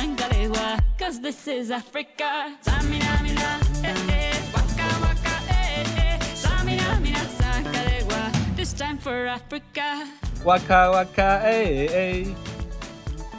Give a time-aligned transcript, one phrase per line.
[0.00, 2.56] Sangalewa, cause this is Africa.
[2.64, 6.18] Samina, mina, eh, eh, waka, waka, eh, eh.
[6.34, 10.08] Samina, mina, Sangalewa, this time for Africa.
[10.44, 12.24] 哇咔哇咔哎哎，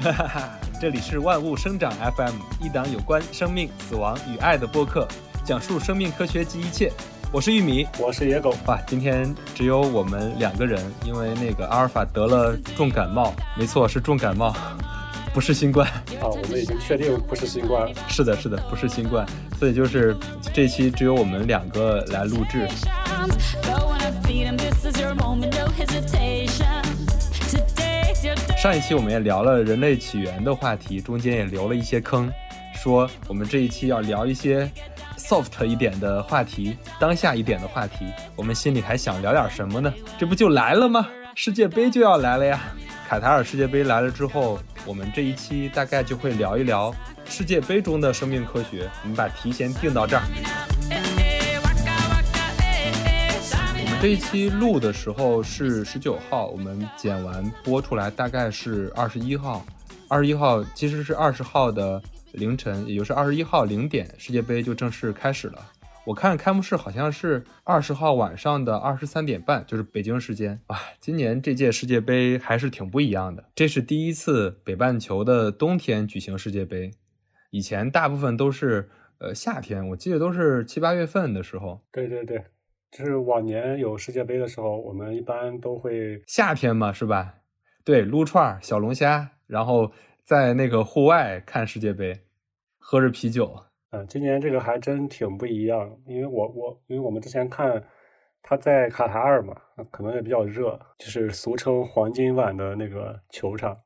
[0.03, 0.49] 哈哈哈！
[0.79, 5.07] 这里是万物生长 FM，一档有关生命、死亡与爱的播客，
[5.43, 6.91] 讲述生命科学及一切。
[7.31, 8.55] 我是玉米，我是野狗。
[8.67, 14.55] 哇，今天只有我们两个人，因为那个阿尔法得了重感冒，没错，是重感冒，
[15.33, 15.87] 不是新冠。
[15.87, 17.89] 啊，我们已经确定不是新冠。
[18.07, 19.25] 是的，是的，不是新冠，
[19.57, 20.15] 所以就是
[20.53, 22.67] 这期只有我们两个来录制。
[28.57, 32.31] 上一期我们也聊了人类起源的话题，中间也留了一些坑，
[32.75, 34.69] 说我们这一期要聊一些
[35.17, 38.05] soft 一点的话题，当下一点的话题。
[38.35, 39.91] 我们心里还想聊点什么呢？
[40.19, 41.07] 这不就来了吗？
[41.33, 42.61] 世界杯就要来了呀！
[43.11, 48.89] 卡塔尔世界杯来了之后，我们这一期大概就会聊一聊世界杯中的生命科学。
[49.03, 50.23] 我们把题先定到这儿。
[53.83, 59.65] 我们这一期录的时候是十九号，我们剪完播出来大概是二十一号。
[60.07, 65.61] 二十一号其实是二十号的凌晨，也就是二十一号零点，世界杯就正式开始了。
[66.03, 70.59] 我看开幕式好像是二十号晚上的二十三点半，就是北京时间。
[70.67, 76.89] 哇，今年这届世界杯还是挺不一样的，这是第一次北半球的冬天举行世界杯，
[77.51, 81.79] 以前大部分都是呃夏天，我记得都是七八月份的时候。
[81.91, 82.43] 对对对，
[82.91, 87.35] 就是往年有世界杯的时候，我们一般都会夏天嘛，是吧？
[87.85, 89.91] 对，撸串儿、小龙虾，然后
[90.23, 92.21] 在那个户外看世界杯，
[92.79, 93.65] 喝着啤酒。
[93.91, 97.83] 嗯，今年这个还真挺不一样，因为我我因为我们之前看
[98.41, 99.53] 他在卡塔尔嘛，
[99.91, 103.77] 可能也比较热，就是俗称黄金碗的那个球场，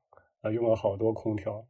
[0.42, 1.66] 啊，用了好多空调。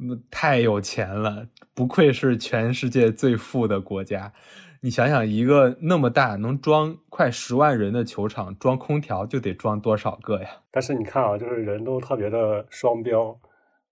[0.00, 4.32] 嗯，太有钱了，不愧是全世界最富的国家。
[4.80, 10.48] 你想想，一个那么大能装快十万人的球场，装空调就得装多少个呀？
[10.72, 13.38] 但是你看啊，就是人都特别的双标。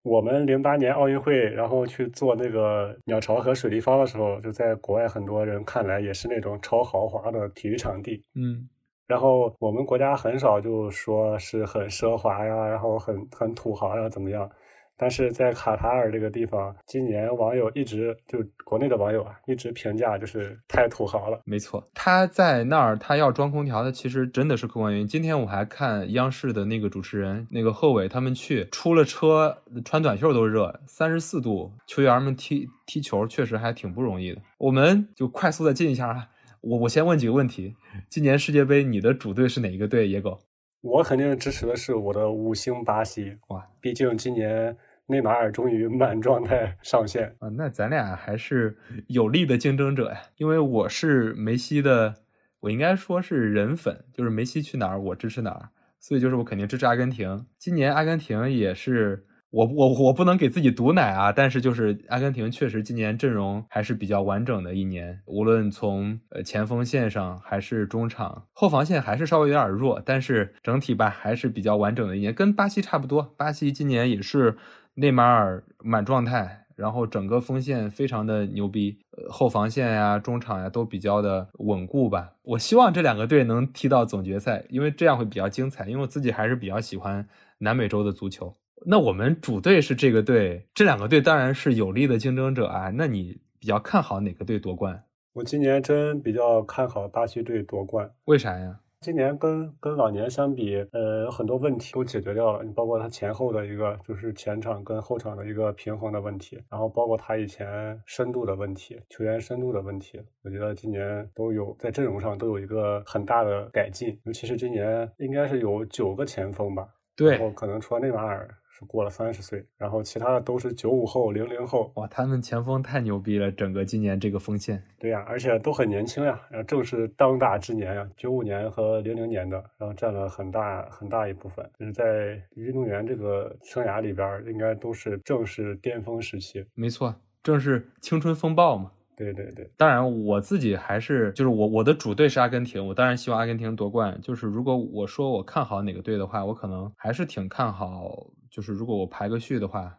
[0.06, 8.22] 我们零八年奥运会，然后去做那个鸟巢和水立方的时候，就在国外很多人看来也是那种超豪华的体育场地。
[8.36, 8.68] 嗯，
[9.08, 14.48] 然后我们国家很少就说是很奢华呀，然后很很土豪呀，怎么样？
[14.96, 21.40] 但是在卡塔尔这个地方，今年网友一直就国内的网友啊，一直评价就是太土豪了。
[21.44, 25.06] 没错，他在那儿，他要装空调的，其实真的是客观原因。
[25.06, 34.40] 今天我还看央视的那个主持人那个贺炜他们去出了车，穿短袖都热，三十四度，球员们踢踢球确实还挺不容易的。
[34.58, 36.28] 我们就快速的进一下啊，
[36.62, 37.76] 我我先问几个问题：
[38.08, 40.08] 今年世界杯你的主队是哪一个队？
[40.08, 40.40] 野狗？
[40.82, 44.76] 我肯定支持的是我的五星巴西，哇，毕竟今年
[45.08, 47.34] 内马尔终于满状态上线。
[47.38, 52.14] 啊，那咱俩还是有力的竞争者呀，因为我是梅西的，
[52.60, 55.68] 我应该说是人粉，就是梅西去哪儿我支持哪儿，
[56.00, 57.46] 所以就是我肯定支持阿根廷。
[57.58, 73.22] 今年阿根廷也是我我我不能给自己毒奶啊，但是就是阿根廷确实今年阵容还是比较完整的一年，无论从呃前锋线上还是中场，后防线还是稍微有点弱，但是整体吧还是比较完整的一年，跟巴西差不多。
[73.38, 74.56] 巴西今年也是
[74.98, 82.32] 内马尔满状态，然后整个锋线非常的牛逼，呃后防线呀、中场呀都比较的稳固吧。
[82.42, 85.86] 我希望这两个队能踢到总决赛，因为这样会比较精彩。
[85.86, 88.56] 因为我自己还是比较喜欢南美洲的足球。
[88.86, 92.90] 那我们主队是这个队，这两个队当然是有力的竞争者啊。
[92.94, 95.04] 那你比较看好哪个队夺冠？
[95.34, 98.10] 我今年真比较看好巴西队夺冠。
[98.24, 98.80] 为啥呀？
[99.06, 102.64] 今年跟跟往年相比，呃，有很多问题都解决掉了。
[102.64, 114.18] 你包括他前后的一个，就是前场跟后场的一个平衡的问题，然后包括他以前深度的问题，球员深度的问题，我觉得今年都有在阵容上都有一个很大的改进。
[114.24, 121.90] 尤其是今年应该是有九个前锋吧，然后，可能除了内马尔是过了三十岁，然后其他的都是九五后、零零后。
[121.94, 124.82] 哇，他们前锋太牛逼了，整个今年这个锋线。
[124.98, 136.62] 对呀，而且都很年轻呀，然后正是当打之年呀，九五年和零零年的，然后占了很大很大一部分，就是在运动员这个生涯里边，应该都是正是巅峰时期。
[136.74, 138.92] 没错，正是青春风暴嘛。
[139.16, 144.20] 对对对，当然，我自己还是就是我我的主队是阿根廷，我当然希望阿根廷夺冠。
[144.20, 148.26] 就是如果我说我看好哪个队的话，我可能还是挺看好。
[148.56, 149.98] 就是如果我排个序的话，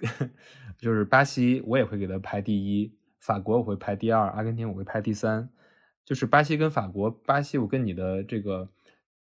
[0.76, 5.48] 就是巴西我也会给他排第一，法国我会排第二，阿根廷我会排第三。
[6.04, 8.68] 就是巴西跟法国，巴西我跟你的这个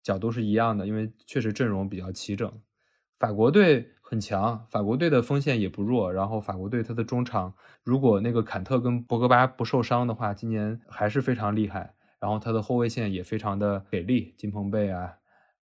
[0.03, 2.53] 角度是一样的，因为确实阵容比较齐整。
[3.17, 7.55] 法国队很强，法国队的锋线也不弱，然后法国队他的中场
[7.85, 11.95] 如果那个坎特跟博格巴不受伤的话，今年还是非常厉害。
[12.19, 15.18] 然后他的后卫线也非常的给力，金彭贝啊，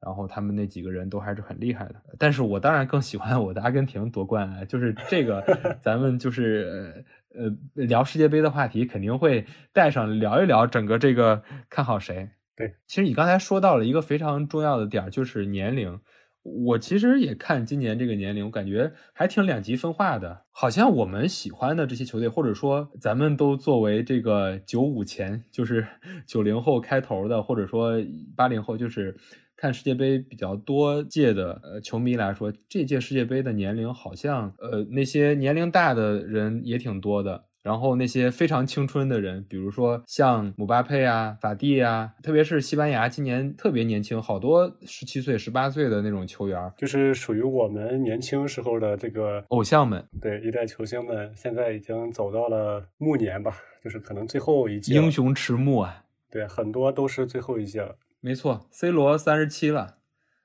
[0.05, 1.95] 然后他们那几个人都还是很厉害的。
[2.19, 5.43] 但是我当然更喜欢我的阿根廷夺冠啊，就是这个，
[5.81, 7.03] 咱们就是
[7.33, 9.43] 呃呃聊世界杯的话题肯定会
[9.73, 12.29] 带上聊一聊整个这个看好谁。
[12.55, 15.99] 对，其实你刚才说到了一个非常重要的点儿，就是年龄。
[16.47, 20.43] 我其实也看今年这个年龄，我感觉还挺两极分化的。
[20.51, 25.87] 好像我们喜欢的这些球队，或者说咱们都作为这个九五前，就是
[26.27, 27.93] 九零后开头的，或者说
[28.35, 29.17] 八零后，就是
[29.57, 37.45] 看世界杯比较多届的呃球迷来说，这届世界杯的年龄好像呃那些年龄大的人也挺多的。
[37.63, 50.07] 然后那些非常青春的人，比如说像姆巴佩啊、法蒂啊，特别是西班牙今年特别年轻，好多十七岁、十八岁的那种球员，就是属于我们年轻时候的这个偶像们。
[50.21, 54.93] 对，一代球星们现在已经走到了暮年吧，就是可能最后一届。
[54.93, 56.03] 英雄迟暮啊！
[56.29, 57.95] 对，很多都是最后一届了。
[58.25, 59.97] 没错，C 罗三十七了。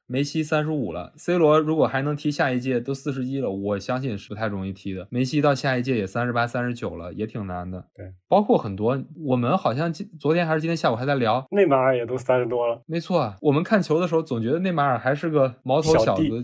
[0.07, 5.09] 梅西三十五了，C 罗如果还能踢下一届，都四十一了，我相信是不太容易踢的。
[5.09, 7.87] 梅西到下一届也三十八、三十九了，也挺难的。
[7.95, 12.83] 对，包括很多，我们好像今昨天还是今天下午还在聊，内马尔也都三十多了。
[12.85, 16.43] 没错，我们看球的时候总觉得内马尔还是个毛头小子。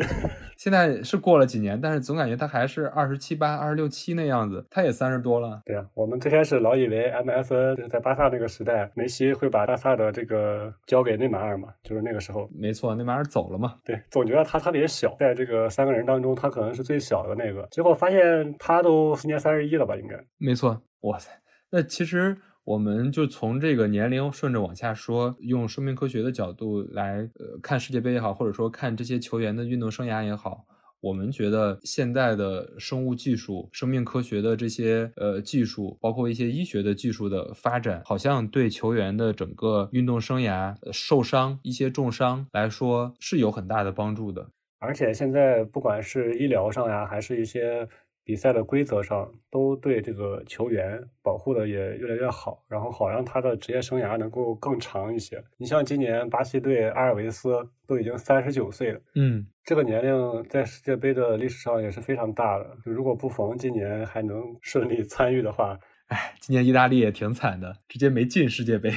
[0.56, 4.66] 现在是过了几年，但是总感觉他还是二十七八、二十六七那样子。
[4.70, 5.60] 他也三十多了。
[5.64, 12.48] 对啊，我们最开始老以为 MSN 就是在巴萨那个时代，梅西会把巴萨的这个交给内马尔嘛，就是那个时候。
[12.54, 13.76] 没错，内马尔走了嘛。
[13.84, 17.68] 对，总觉得他特别小，在这个三个人当中，他可能是最小的那个。
[17.70, 19.94] 结果发现他都今年三十一了吧？
[19.94, 20.16] 应该。
[20.38, 21.30] 没错，哇塞，
[21.70, 22.36] 那其实。
[22.66, 30.64] 我们就从这个年龄顺着往下说，用生命科学的角度来呃看世界杯也好，或者说看这些球员的运动生涯也好，
[31.00, 44.48] 我们觉得现在的生物技术、生命科学的这些呃技术，包括一些医学的技术的发展，好像对球员的整个运动生涯受伤、一些重伤来说是有很大的帮助的。
[44.80, 47.88] 而且现在不管是医疗上呀，还是一些。
[48.26, 55.40] 比赛的规则上都对这个球员保护的也越来越好，然后好让他的职业生涯能够更长一些。
[55.58, 57.52] 你像今年巴西队阿尔维斯
[57.86, 62.76] 都已经三十九岁了，嗯，这个年龄在世界杯的历史上也是非常大的。
[62.84, 65.78] 就如果不逢今年还能顺利参与的话，
[66.08, 68.90] 哎，今年意大利也挺惨的，直接没进世界杯。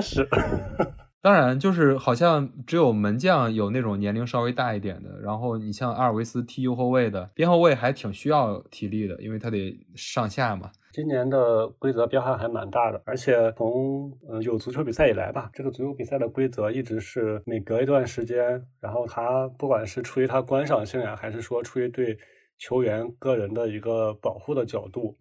[0.00, 0.26] 是。
[1.22, 10.70] 当然，就是好像只有门将有那种年龄稍微大一点的，然后你像阿尔维斯踢右后卫的边后卫还挺需要体力的，因为他得上下嘛。
[10.92, 22.18] 今年的规则变化还蛮大的，而且从嗯有足球比赛以来吧，这个足球比赛的规则一直是每隔一段时间，然后他不管是出于他观赏性啊，还是说出于对
[22.58, 25.16] 球员个人的一个保护的角度，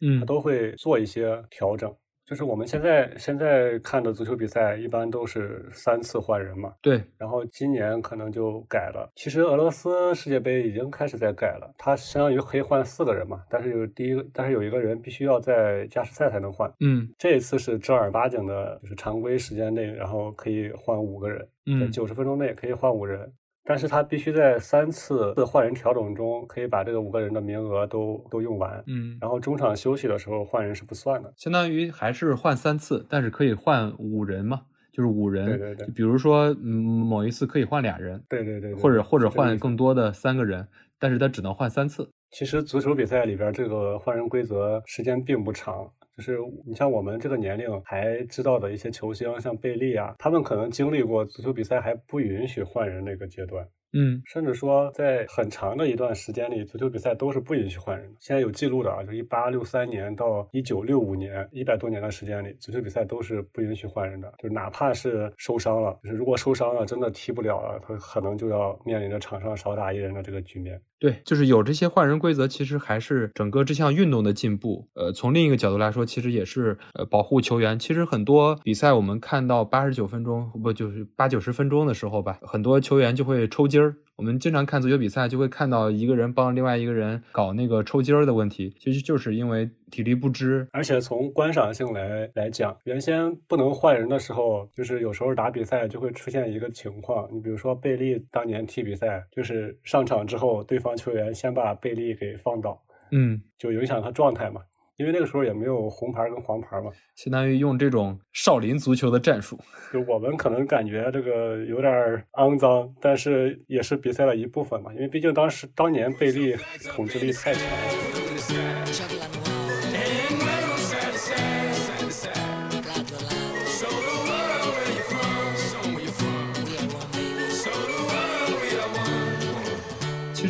[0.00, 1.92] 嗯，他都会做一些调整。
[2.24, 6.72] 就是我们现在现在看的足球比赛，一般都是三次换人嘛。
[6.80, 9.10] 对，然后今年可能就改了。
[9.16, 13.42] 其实俄罗斯世界杯已经开始在改了，它相当于可以换四个人嘛。
[13.50, 16.72] 但是有第一个，但是有一个人必须要在加时赛才能换。
[16.80, 21.46] 嗯，这一次是正儿八经的，就是常规时间内，然后可以换五个人，
[21.80, 23.32] 在九十分钟内可以换五人。
[23.64, 28.82] 但是他必须在三次的换人调整中，可以把这个五个人的名额都都用完。
[28.86, 35.46] 嗯，然后中场休息的时候换人是不算的，相当于还是换三次，但是可以换五人嘛，就是五人。
[35.46, 35.86] 对对对。
[35.94, 38.22] 比如说，嗯，某一次可以换俩人。
[38.28, 38.74] 对对对。
[38.74, 40.66] 或者或者换更多的三个人，
[40.98, 42.10] 但是他只能换三次。
[42.30, 45.92] 其实足球比赛里边这个换人规则时间并不长。
[46.16, 53.66] 就是你像我们这个年龄还知道的一些球星，像贝利啊，他们可能经历过足球比赛还不允许换人那个阶段。
[53.94, 58.16] 嗯，甚至说，在很长的一段时间里，足球比赛都是不允许换人的。
[58.20, 64.32] 现在有记录的啊，就一八六三年到一九六五年，一百多年的时间里，足球比赛都是不允许换人的。
[64.38, 70.80] 就是哪怕是受伤了，就是如果受伤了，真的踢不了了，他可能就要面临着场上少打一人的这个局面。
[71.02, 74.86] 对，就是有这些换人规则，其实还是整个这项运动的进步。
[74.94, 77.76] 呃，从另一个角度来说，其实也是呃保护球员。
[77.76, 83.96] 其实很多比赛我们看到八十九分钟，不就是八九十分钟的时候吧，很多球员就会抽筋儿。
[84.22, 90.64] 我们经常看足球比赛，就会看到一个人帮另外一个人搞那个抽筋儿的问题，其实就是因为体力不支。
[90.70, 104.60] 而且从观赏性来来讲，原先不能换人的时候，就是有时候打比赛就会出现一个情况，你比如说贝利当年踢比赛，就是上场之后，对方球员先把贝利给放倒，嗯，就影响他状态嘛。
[105.02, 109.58] 因为那个时候也没有红牌跟黄牌嘛，相当于用这种少林足球的战术。
[109.92, 111.92] 就我们可能感觉这个有点
[112.34, 116.54] 肮脏，但是也是比赛的一部分嘛，因为毕竟当时当年贝利
[116.94, 118.21] 统治力太强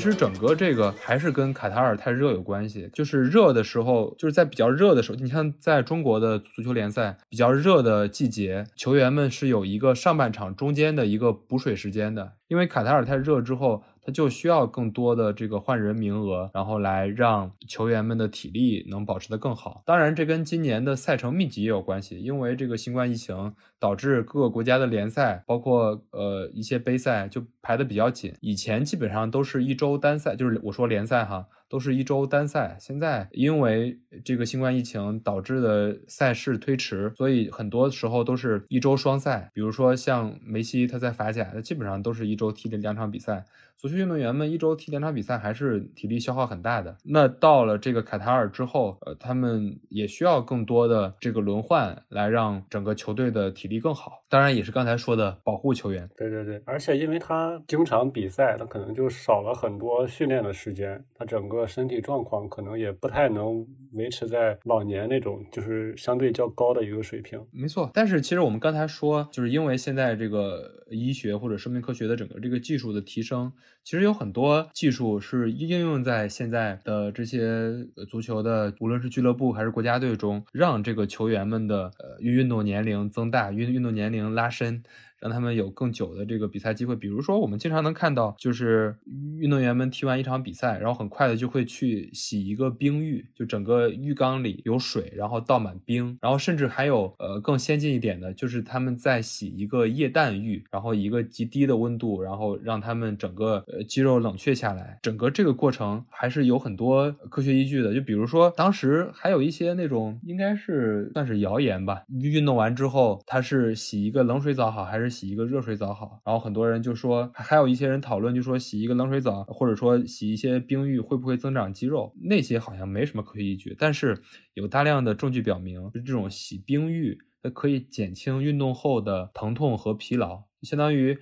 [0.02, 13.82] 其实整个这个还是跟卡塔尔太热有关系，就是热的时候，就是在比较热的时候，你像在中国的足球联赛比较热的季节，球员们是有一个上半场中间的一个补水时间的，因为卡塔尔太热之后。
[14.04, 19.80] 他就需要更多的这个换人名额，然后来让球员们的体力能保持得更好。
[19.86, 28.34] 当然，这跟今年的赛程密集也有关系，因为这个新冠疫情导致各个国家的联赛，包括呃一些杯赛就排得比较紧。
[28.40, 31.46] 以前基本上都是一周单赛，就是我说联赛哈。
[31.72, 39.50] 都是一周单赛，现在因为这个新冠疫情导致的赛事推迟，所以很多时候都是一周双赛。
[39.54, 43.46] 比如说像梅西，他在法甲，他基本上都是一周踢的两场比赛。
[43.78, 46.96] 足球运动员们一周踢两场比赛，还是体力消耗很大的。
[47.04, 54.22] 那到了这个卡塔尔之后，呃，他们也需要更多的这个轮换，来让整个球队的体力更好。
[54.28, 56.08] 当然，也是刚才说的保护球员。
[56.16, 61.61] 对对对，而且因为他经常比赛，他可能就少了很多训练的时间，他整个。
[61.66, 67.40] 身体状况可能也不太能维持在往年那种就是相对较高的一个水平。
[67.50, 73.52] 没错，但是其实我们刚才说，就是因为现在这个医学或者生命科学的整个这个技术的提升，
[73.84, 77.72] 其实有很多技术是应用在现在的这些
[78.08, 84.82] 足球的，无论是俱乐部还是国家队中，让这个球员们的呃运动年龄增大，运运动年龄拉伸。
[85.22, 86.96] 让他们有更久的这个比赛机会。
[86.96, 88.96] 比如说，我们经常能看到，就是
[89.38, 104.98] 运动员们踢完一场比赛，然后很快的就会去洗一个冰浴，就整个浴缸里有水，然后倒满冰，然后甚至还有呃更先进一点的，就是他们在洗一个液氮浴，然后一个极低的温度，然后让他们整个呃肌肉冷却下来。
[105.02, 107.94] 整个这个过程还是有很多科学依据的。
[107.94, 115.11] 就比如说，当时还有一些那种应该是算是谣言吧，运动完之后他是洗一个冷水澡好，还是？
[115.12, 122.12] 洗一个热水澡好，然后很多人就说，还有一些人讨论，就说洗一个冷水澡，或者说洗一些冰浴会不会增长肌肉？
[122.22, 124.20] 那些好像没什么科学依据，但是
[124.54, 131.18] 有大量的证据表明，就这种洗冰浴它可以减轻运动后的疼痛和疲劳，相当于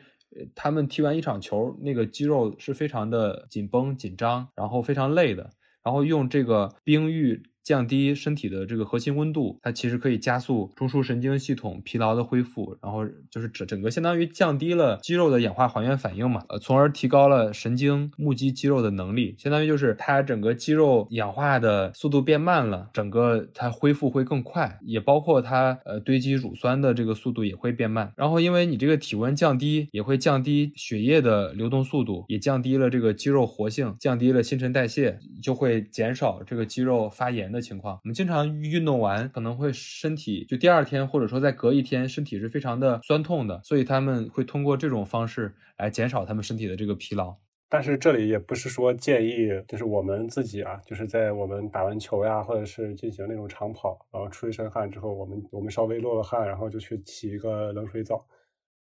[0.54, 5.50] 他们踢完一场球，那个肌肉是非常的紧绷紧张，然后非常累的，
[5.84, 7.42] 然后用这个冰浴。
[7.62, 28.12] 降低身体的这个核心温度，它其实可以加速中枢神经系统疲劳的恢复，然后就是整整个相当于降低了肌肉的氧化还原反应嘛，呃，从而提高了神经目击肌肉的能力，相当于就是它整个肌肉氧化的速度变慢了，整个它恢复会更快，也包括它呃堆积乳酸的这个速度也会变慢。
[28.16, 37.49] 然后因为你这个体温降低，也会降低血液的流动速度，也降低了这个肌肉活性，降低了新陈代谢，就会减少这个肌肉发炎。
[37.50, 47.36] 的情况，我们经常运动完可能会身体就第二天或者说再隔一天，身体是非常的酸痛的，所以他们会通过这种方式来减少他们身体的这个疲劳。
[47.72, 58.26] 但是这里也不是说建议，就是我们自己啊，就是在我们打完球呀，或者是进行那种长跑，然后出一身汗之后，我们我们稍微落了汗，然后就去洗一个冷水澡。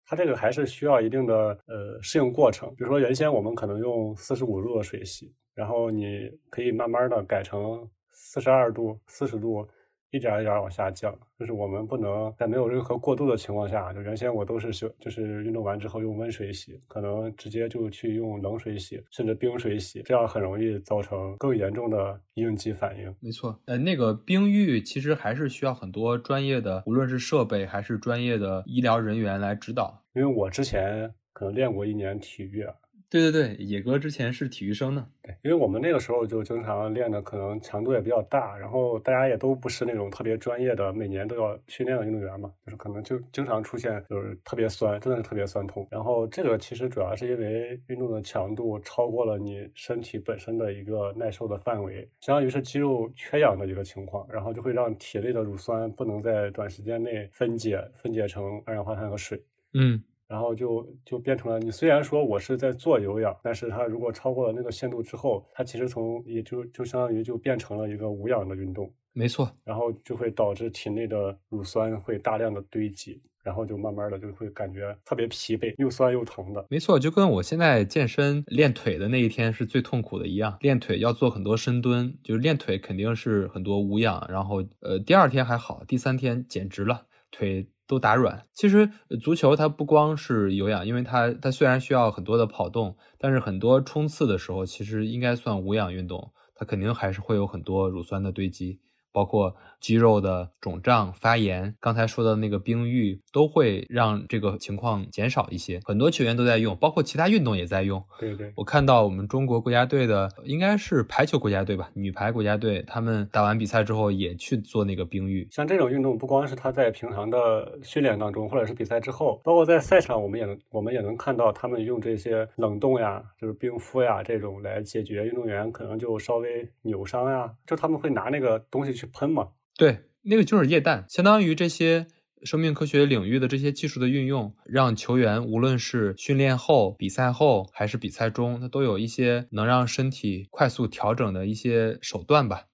[0.04, 2.68] 它这个还是需要一定的呃适应过程。
[2.76, 7.88] 比如说原先我们可能用四十五度的水洗，然后你可以慢慢的改成。
[8.34, 9.64] 四十二度、四十度，
[10.10, 11.16] 一点一点往下降。
[11.38, 23.14] 就是我们不能在没有任何过度的情况下，就原先我都是洗，就是运动完之后用温水洗，可能直接就去用冷水洗，甚至冰水洗，这样很容易造成更严重的应激反应。
[23.20, 30.02] 没错，呃，那个冰浴其实还是需要很多专业的，无论是设备还是专业的医疗人员来指导。
[30.12, 32.66] 因为我之前可能练过一年体育。
[33.14, 35.06] 对对对，野哥之前是体育生呢。
[35.22, 45.86] 对，因为我们那个时候就经常练的，可能强度也比较大，然后大家也都不是那种特别专业的，每年都要训练的运动员嘛，就是可能就经常出现就是特别酸，真的是特别酸痛。
[45.92, 59.40] 然后这个其实主要是因为运动的强度超过了你身体本身的一个耐受的范围，相当于是肌肉缺氧的一个情况，然后就会让体内的乳酸不能在短时间内分解分解成二氧化碳和水。
[59.72, 60.02] 嗯。
[60.28, 73.20] 然后就就变成了你虽然说我是在做有氧，但是它如果超过了那个限度之后，它其实从也就就相当于就变成了一个无氧的运动，没错，然后就会导致体内的乳酸会大量的堆积。
[73.44, 76.64] 然后就慢慢的就会感觉特别疲惫，又酸又疼的。
[76.70, 80.56] 没错，就跟我现在健身练腿的那一天是最痛苦的一样。
[80.60, 84.26] 练腿要做很多深蹲，就是练腿肯定是很多无氧。
[84.30, 88.42] 然后呃，第二天还好，第三天简直了，腿都打软。
[88.52, 88.90] 其实
[89.22, 98.80] 足球它不光是有氧，因为它它虽然需要很多的跑动，但是很多冲刺的时候其实应该算无氧运动，它肯定还是会有很多乳酸的堆积。
[99.14, 105.78] 包括肌肉的肿胀、发炎，刚才说的那个冰浴，都会让这个情况减少一些。
[105.84, 108.02] 很多球员都在用，包括其他运动也在用。
[108.18, 115.46] 对对，我看到我们中国国家队的，应该是排球国家队吧，女排国家队，他们打完比赛之后也去做那个冰浴。
[115.52, 129.03] 像这种运动，不光是他在平常的训练当中，或者是比赛之后，包括在赛场，我们也能我们也能看到他们用这些冷冻呀，就是冰敷呀这种来解决运动员可能就稍微扭伤呀，就他们会拿那个东西去。
[129.06, 129.48] 喷嘛？
[129.76, 132.06] 对，那个就是液氮，相当于这些
[132.42, 142.64] 生命科学领域的这些技术的运用，让球员无论是训练后、比赛后还是比赛中，他都有一些能让身体快速调整的一些手段吧。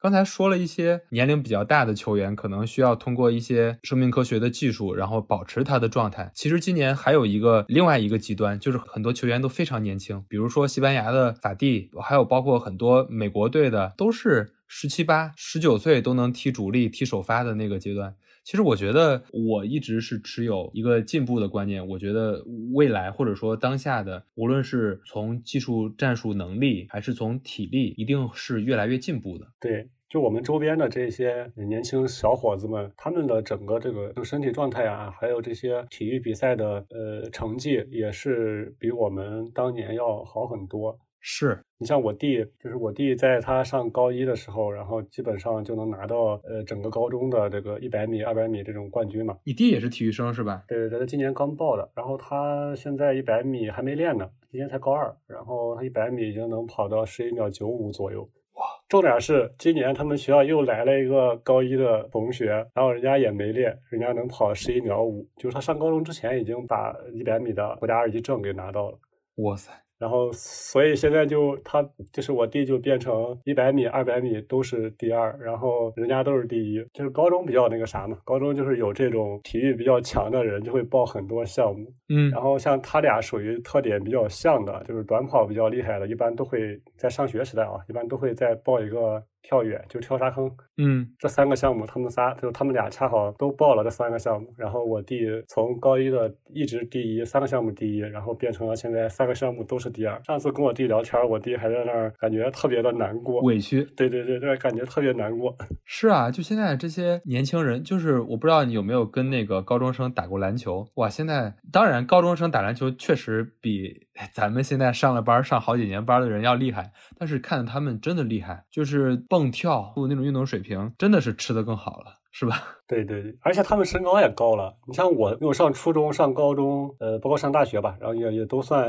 [0.00, 6.30] 刚才说了一些年龄比较大的球员可能需要通过一些生命科学的技术，然后保持他的状态。
[6.34, 18.14] 其实今年还有一个另外一个极端，就是很多球员都非常年轻，比如说西班牙的法蒂，还有包括很多美国队的，都是十七八、十九岁都能踢主力、踢首发的那个阶段。
[18.44, 29.46] 其实我觉得我一直是持有一个进步的观念，我觉得未来或者说当下的，无论是从技术战术能力还是从体力，一定是越来越进步的。
[29.60, 40.98] 对，就我们周边的这些年轻小伙子们，他们的整个这个身体状态啊，还有这些体育比赛的呃成绩，也是比我们当年要好很多。
[41.20, 49.36] 是你像我弟，就是我弟在他上高一的时候，然后基本上就能拿到呃整个高中的这个一百米、二百米这种冠军嘛。
[49.44, 50.64] 你弟也是体育生是吧？
[50.68, 58.22] 对对，他今年刚报的，然后他现在一百米还没练呢，今年才高二，然后他一百米已经能跑到十一秒九五左右。
[58.54, 58.64] 哇！
[58.88, 68.98] 重点是今年他们学校又来了一个高一的同学，然后人家也没练，人家能跑十一秒五，就是他上高中之前已经把一百米的国家二级证给拿到了。
[69.36, 69.72] 哇塞！
[69.98, 76.82] 然后，所以现在就他就是我弟，就变成一百米、二百米都是第二，然后人家都是第一。
[76.92, 81.92] 就是高中比较那个啥嘛，高中就是有这种体育比较强的人，就会报很多项目。
[82.08, 89.22] 嗯，然后像他俩属于特点比较像的，就是短跑比较厉害的，一般都会在上学时代啊，一般都会再报一个。
[89.42, 94.52] 跳远就跳沙坑，嗯，这三个项目，他们仨就他们俩恰好都报了这三个项目。
[94.56, 100.20] 然后我弟从高一的一直第一，三个项目第一，然后变成了现在三个项目都是第二。
[100.24, 103.82] 上次跟我弟聊天，我弟还在那儿感觉特别的难过，委屈。
[103.96, 105.56] 对对对，对感觉特别难过。
[105.86, 110.86] 是啊，就现在这些年轻人，就是我不知道你有没有跟那个高中生打过篮球？
[110.96, 119.16] 哇，现在当然高中生打篮球确实比咱们现在上了班上好几年班的人要厉害，但是看他们真的厉害，就是。
[119.28, 122.62] 蹦跳那种运动水平真的是吃的更好了，是吧？
[122.88, 124.74] 对对对，而且他们身高也高了。
[124.86, 128.86] 你像我，因为我上初中、上高中，呃，包括上大学吧，然后也也都算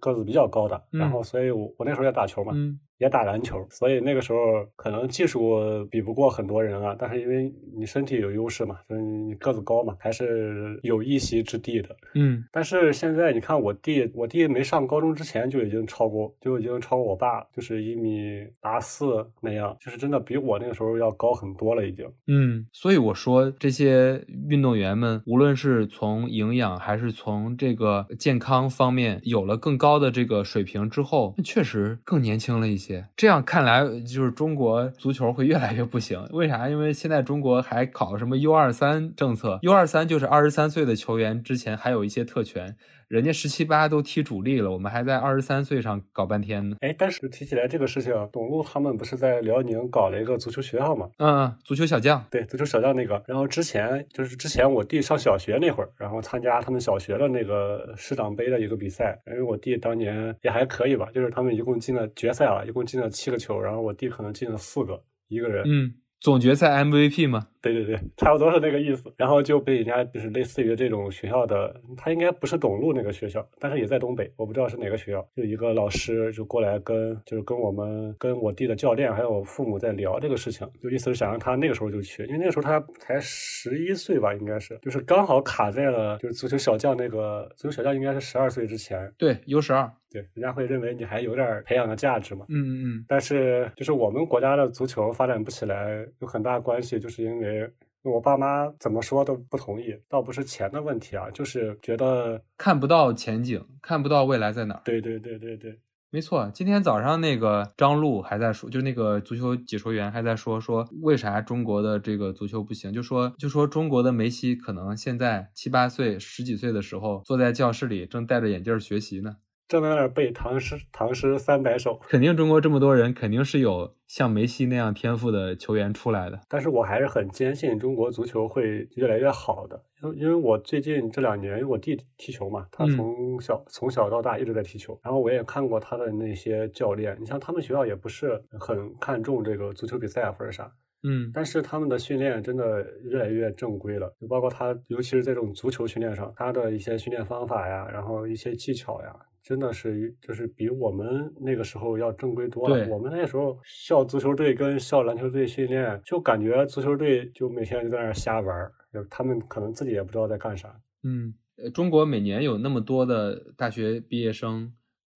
[0.00, 0.82] 个子比较高的。
[0.90, 2.52] 然后，所以我我那时候也打球嘛。
[2.98, 4.38] 也打篮球，所以那个时候
[4.74, 11.96] 可能技术比不过很多人啊，但是因为你身体有优势嘛，就是你个子高嘛，还是有一席之地的。
[12.14, 22.04] 嗯，但是现在你看我弟，我弟没上高中之前就已经超过，就已经超过我爸，就是一米八四那样，就是真的比我那个时候要高很多了已经。
[22.26, 32.87] 嗯，所以我说这些运动员们，无论是从营养还是从这个健康方面有了更高的这个水平之后，确实更年轻了一些。
[33.16, 36.24] 这样看来，就是中国足球会越来越不行。
[36.30, 36.68] 为啥？
[36.68, 42.76] 因为现在中国还考什么 U 二三政策，U 二三就是二十三岁的球员之前还有一些特权。
[43.08, 46.76] 人家十七八都踢主力了，我们还在二十三岁上搞半天呢。
[46.80, 51.08] 哎，但是提起来这个事情，董路他们不是在辽宁搞了一个足球学校吗？
[51.18, 53.22] 嗯，足球小将，对，足球小将那个。
[53.26, 65.64] 然后之前就是之前我弟上小学那会儿，然后参加他们小学的那个市长杯的一个比赛，因为我弟当年也还可以吧，就是他们一共进了决赛了，一共进了七个球，然后我弟可能进了四个，一个人。
[65.66, 65.94] 嗯。
[66.20, 67.46] 总决赛 MVP 吗？
[67.60, 69.12] 对对对，差不多是那个意思。
[69.16, 75.24] 然后就被人家就是类似于这种学校的，他应该不是董路那个学校，但是也在东北，我不知道是哪个学校。
[75.36, 89.12] 就一个老师就过来跟就是跟我们跟我弟的教练还有我父母在聊这个事情，就意思是想让他那个时候就去，因为那个时候他才十一岁吧，应该是，就是刚好卡在了就是足球小将那个足球小将应该是十二岁之前。
[89.16, 89.88] 对，U 十二。
[90.10, 92.46] 对，人家会认为你还有点培养的价值嘛。
[92.48, 93.04] 嗯嗯嗯。
[93.06, 97.70] 但是就是我们国家的足球发展不起来，有很大关系，就是因为
[98.02, 104.80] 我爸妈怎么说都不同意，倒不是钱的问题啊，就是觉得看不到前景，看不到未来在哪儿。
[104.84, 105.78] 对对对对对，
[106.10, 106.50] 没错。
[106.54, 112.90] 今天早上那个张璐还在说，就那个足球解说员还在说，说为啥中国的这个足球不行？
[112.92, 119.36] 就说就说中国的梅西可能现在七八岁、十几岁的时候，坐在教室里正戴着眼镜学习呢。
[119.68, 122.00] 正在那儿背唐诗，唐诗三百首。
[122.08, 126.40] 肯定中国这么多人，肯定是有像梅西那样天赋的球员出来的。
[126.48, 137.14] 但是我还是很坚信中国足球会越来越好的，因为因为我最近这两年，因为我弟踢球嘛，他从小从小到大一直在踢球，然后我也看过他的那些教练。
[137.20, 149.14] 你像他们学校也不是很看重这个足球比赛啊或者啥，嗯，但是他们的训练真的越来越正规了，就包括他，尤其是在这种足球训练上，他的一些训练方法呀，然后一些技巧呀。
[149.42, 152.86] 真的是，就是比我们那个时候要正规多了。
[152.88, 160.80] 我们那时候校足球队跟校篮球队训练，就感觉足球队就每天就在那瞎玩就，他们可能自己也不知道在干啥。
[161.02, 164.72] 嗯，呃，中国每年有那么多的大学毕业生。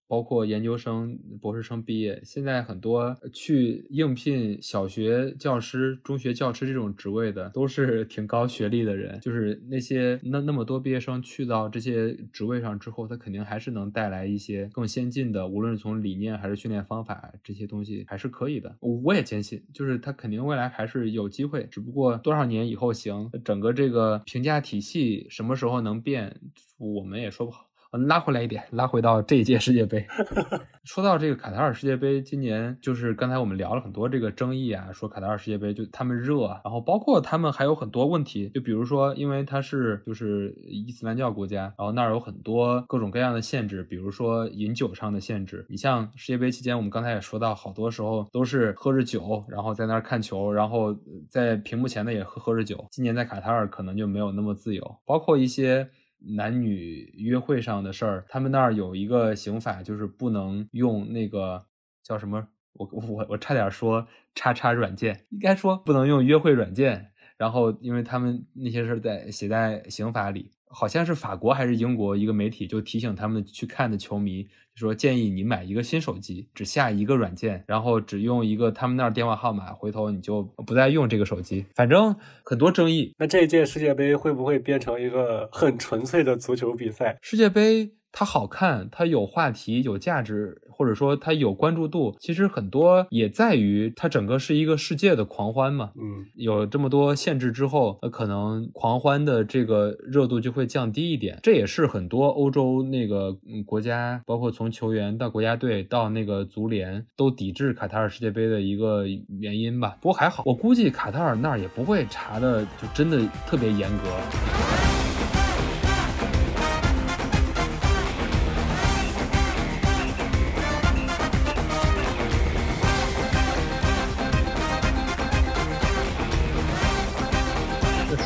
[0.07, 9.19] 包括研究生、博士生毕业，现在很多去应聘小学教师、中学教师这种职位的，都是 挺高学历的人。
[9.21, 18.75] 就是那些那那么多毕业生去到这些职位上之后，他肯定还是能带来一些更先进的，无论是从理念还是训练方法这些东西，还是可以的。
[18.81, 26.39] 我也坚信，就是他肯定未来还是有机会，只不过多少年以后行，整个这个评价体系什么时候能变，
[26.77, 27.69] 我们也说不好。
[27.97, 30.05] 拉回来一点，拉回到这一届世界杯。
[30.83, 45.65] 说到这个卡塔尔世界杯，今年就是刚才我们聊了很多这个争议啊，说卡塔尔世界杯就他们热，然后包括他们还有很多问题，就比如说，因为它是就是伊斯兰教国家，然后那儿有很多各种各样的限制，比如说饮酒上的限制。
[45.69, 50.93] 你像世界杯期间，我们刚才也说到，好多时候都是喝着酒，然后在那儿看球，然后
[51.29, 52.85] 在屏幕前的也喝喝着酒。
[52.91, 55.89] 今年在卡塔尔可能就没有那么自由，包括一些。
[56.35, 61.65] 男女约会上的事儿，他们那儿有一个刑法，就是不能用那个
[62.01, 67.09] 叫什么，我我我差点说叉叉软件，应该说不能用约会软件。
[67.35, 70.51] 然后，因为他们那些事儿在写在刑法里。
[70.73, 81.65] 好像是法国还是英国一个媒体就提醒他们去看的球迷，说建议你买一个新手机，只下一个软件，然后只用一个他们那儿电话号码，回头你就不再用这个手机。
[81.75, 83.13] 反正很多争议。
[83.19, 87.17] 那这一届世界杯会不会变成一个很纯粹的足球比赛？
[87.21, 87.93] 世界杯。
[88.15, 92.15] 它好看，它有话题，有价值，或者说它有关注度。
[92.19, 95.91] 其实很多也在于它整个是一个世界的狂欢嘛。
[95.95, 101.39] 嗯，有这么多限制之后，那可能狂欢的这个热度就会降低一点。
[101.43, 109.05] 这也是很多欧洲那个国家，包括从球员到国家队到那个足联都抵制卡塔尔世界杯的一个
[109.39, 109.97] 原因吧。
[110.01, 114.72] 不过还好，我估计卡塔尔那儿也不会查的就真的特别严格。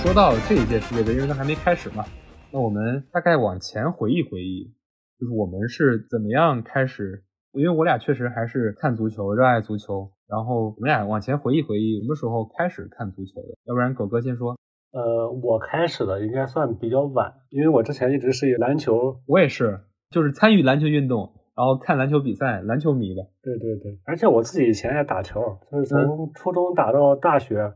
[0.08, 2.06] 说到这一届世界杯，因为它还没开始嘛，
[2.50, 4.74] 那我们大概往前回忆回忆，
[5.20, 7.26] 就是我们是怎么样开始？
[7.52, 13.58] 因为我俩确实还是看足球，热爱足球，然后我们俩往前回忆回忆，什么时候开始看足球的？
[13.66, 14.56] 要不然狗哥先说。
[14.94, 23.28] 呃，我开始的应该算比较晚，因为我之前一直是以篮球，我也是，就是参与篮球运动，然后看篮球比赛，篮球迷的。
[23.44, 27.74] 对对对，而且我自己以前也打球，就是从初中打到大学。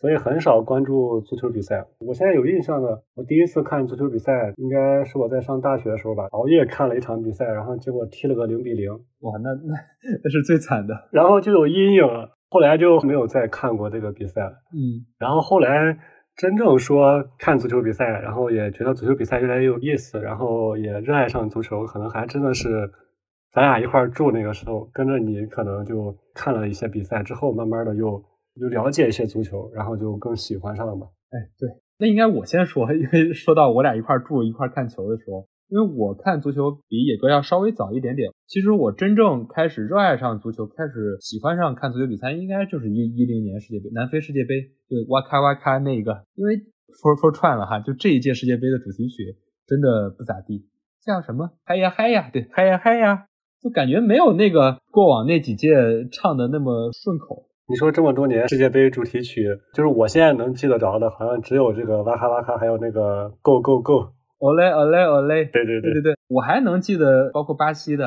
[0.00, 1.86] 所以很少关注足球比赛。
[2.00, 8.92] 我现在有印象的，我第一次看足球比赛，应该是我在上大学的时候吧，熬夜看了一场比赛，然后结果踢了个零比零。
[9.20, 9.74] 哇，那那
[10.22, 11.08] 那是最惨的。
[11.10, 14.52] 然后就有阴影了，后来就没有再看过这个比赛了。
[14.74, 15.06] 嗯。
[15.18, 15.96] 然后后来
[16.36, 22.90] 真正说看足球比赛，然后也觉得足球比赛越来越有意思，然后也热爱上足球，可能还真的是
[23.50, 28.22] 咱俩一块住那个时候，跟着你可能就看了一些比赛之后，慢慢的又。
[28.60, 31.06] 就了解一些足球，然后就更喜欢上了嘛。
[31.30, 38.30] 哎，对，那应该我先说， 因为说到我俩一块住一块看球的时候，因为我看足球比野哥要稍微早一点点。
[38.46, 46.24] 其实我真正开始热爱上足球，开始喜欢上看足球比赛，应该就是一一零年世界杯，南非世界杯，就哇咔哇咔那个。
[46.34, 46.56] 因为
[47.02, 50.66] 说说串了哈，就这一届世界杯的主题曲真的不咋地，
[51.04, 53.26] 叫什么嗨呀嗨呀，对，嗨呀嗨呀，
[53.60, 55.74] 就感觉没有那个过往那几届
[56.10, 57.48] 唱的那么顺口。
[57.68, 64.12] 你说这么多年世界杯主题曲，就是我现在能记得着的，好像只有这个哇哈哇哈，还有那个 Go Go Go。
[64.38, 68.04] o l 哦 Olay Olay，对对对对对，我还能记得，包括巴西的，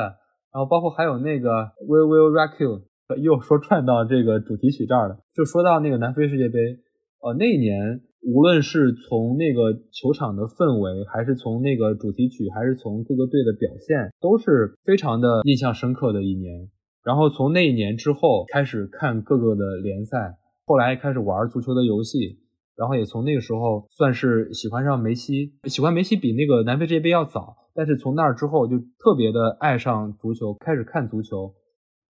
[0.54, 1.50] 然后包括还有那个
[1.86, 2.82] We Will Rock You，
[3.20, 5.18] 又说串到这个主题曲这儿了。
[5.34, 6.78] 就说到那个南非世界杯，
[7.20, 16.70] 呃，那一年无论是从那个球场的氛围，还是从那个主题曲，还是从各个队的表现，都是非常的印象深刻的一年。
[17.10, 22.38] 然后从那一年之后开始看各个的联赛，后来开始玩足球的游戏。
[22.76, 31.52] 然后也从那个时候算是喜欢上梅西，喜欢梅西比那个南非世界杯要早，但是从那儿之后就特别的爱上足球，开始看足球，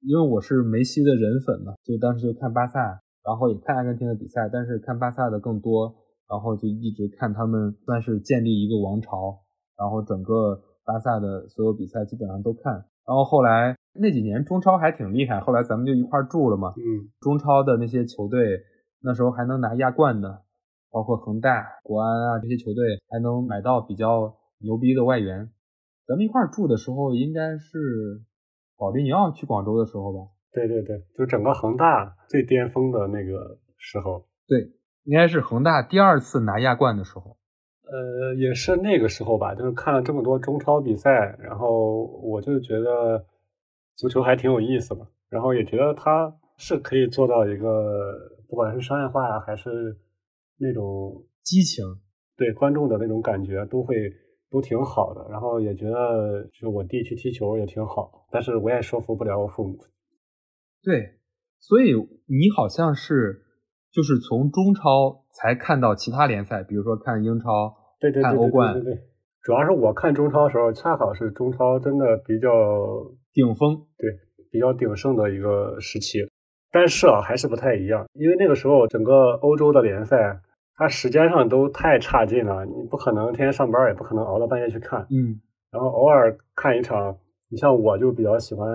[0.00, 2.80] 因为我是梅西的人粉嘛，就当时就看巴萨，
[3.22, 5.94] 然后也看阿根廷的比赛，但是看巴萨的更多，
[6.26, 9.38] 然后就一直看他们算是建立一个王朝，
[9.78, 12.72] 然后整个巴萨的所有比赛基本上都看，
[13.06, 18.60] 然后后来那几年中超还挺厉害，后来咱们就一块住了嘛，嗯，中超的那些球队
[19.00, 20.42] 那时候还能拿亚冠的。
[20.88, 25.50] 包括恒大、国安啊这些球队还能买到比较牛逼的外援。
[26.06, 28.22] 咱们一块儿住的时候，应该是
[28.78, 30.30] 保利尼奥去广州的时候吧？
[30.52, 34.24] 对对对，就整个恒大最巅峰的那个时候。
[34.48, 34.72] 对，
[35.04, 37.36] 应该是恒大第二次拿亚冠的时候。
[37.82, 43.26] 呃，也是那个时候吧，就是看了这么多中超比赛，然后我就觉得
[43.96, 49.98] 足球还挺有意思的，然后也觉得它是可以做到一个，不管是商业化呀，还是。
[50.58, 51.84] 那种激情，
[52.34, 53.94] 对观众的那种感觉都会
[54.50, 59.76] 都挺好的，然后也觉得就我弟去踢球也挺好，但是我也说服不了我父母。
[60.82, 61.18] 对，
[61.58, 63.42] 所以你好像是
[63.92, 68.98] 就是从中超才看到其他联赛，比如说看英超，对对看欧冠，对对。
[69.42, 72.48] 主要是我看中超的时候，恰好是中超真的比较
[73.36, 74.10] 顶峰，对，
[74.50, 76.26] 比较鼎盛的一个时期。
[76.72, 80.40] 但是啊，还是不太一样，因为那个时候整个欧洲的联赛。
[80.78, 85.00] 它时间上都太差劲了，你不可能天天上班，也不可能熬到半夜去看。
[85.08, 85.40] 嗯，
[85.72, 87.16] 然后偶尔看一场，
[87.48, 88.68] 你像我就比较喜欢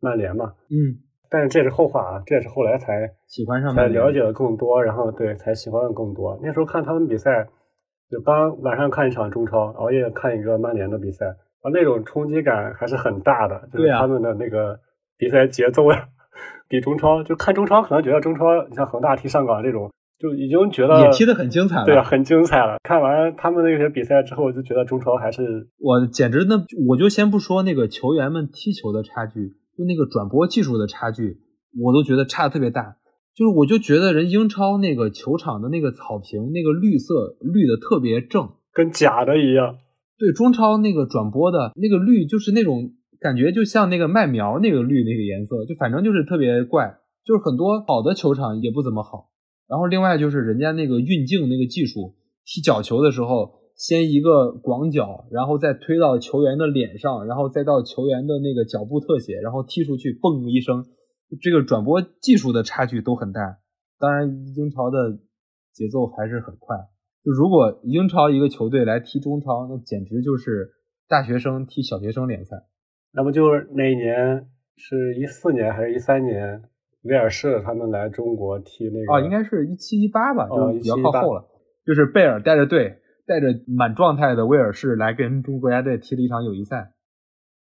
[0.00, 0.52] 曼联嘛。
[0.68, 0.98] 嗯，
[1.30, 6.36] 但是这是后话啊，这也是后来才喜欢上，才了解的更多，然后对才喜欢的更多。
[6.42, 7.46] 那时候看他们比赛，
[8.10, 13.68] 就刚晚上看一场中超，熬夜看一个曼联的比赛，啊，那种冲击感还是很大的。
[13.72, 14.78] 就是他们的那个
[15.16, 16.06] 比赛节奏呀，
[16.68, 19.90] 比中超就看中超可能觉得中超，你像恒大踢上港这种。
[20.16, 22.76] 就已经觉得也踢得很精彩了，对啊，很精彩了。
[22.84, 31.38] 看完他们那些比赛之后，就觉得中超还是我简直那我就先不说那个球员们踢球的差距，就那个转播技术的差距，
[31.82, 32.96] 我都觉得差的特别大。
[33.34, 39.74] 就是我就觉得人英超那个球场的那个草坪那个绿色绿的特别正，跟假的一样。
[40.18, 46.98] 对，中超那个转播的那个绿就是那种感觉，就像那个麦苗那个绿那个颜色，就反正就是特别怪。
[47.24, 49.30] 就是很多好的球场也不怎么好。
[49.66, 60.84] 然后另外就是人家那个运镜那个技术，踢角球的时候，先一个广角，然后再推到球员的脸上，然后再到球员的那个脚部特写，然后踢出去，嘣一声，
[61.40, 63.40] 这个转播技术的差距都很大。
[63.98, 65.18] 当然，英超的
[65.72, 66.76] 节奏还是很快。
[67.24, 70.72] 就如果英超一个球队来踢中超，那简直就是
[71.08, 72.64] 大学生踢小学生联赛。
[73.12, 76.62] 那不就是那一年是一四年还是一三年？
[77.04, 81.44] 威尔士他们来中国踢那个哦，应该是一七一八吧，就比较靠后了。
[81.84, 86.94] 就是贝尔带着队，带着满状态的威尔士来跟中国国家队踢了一场友谊赛，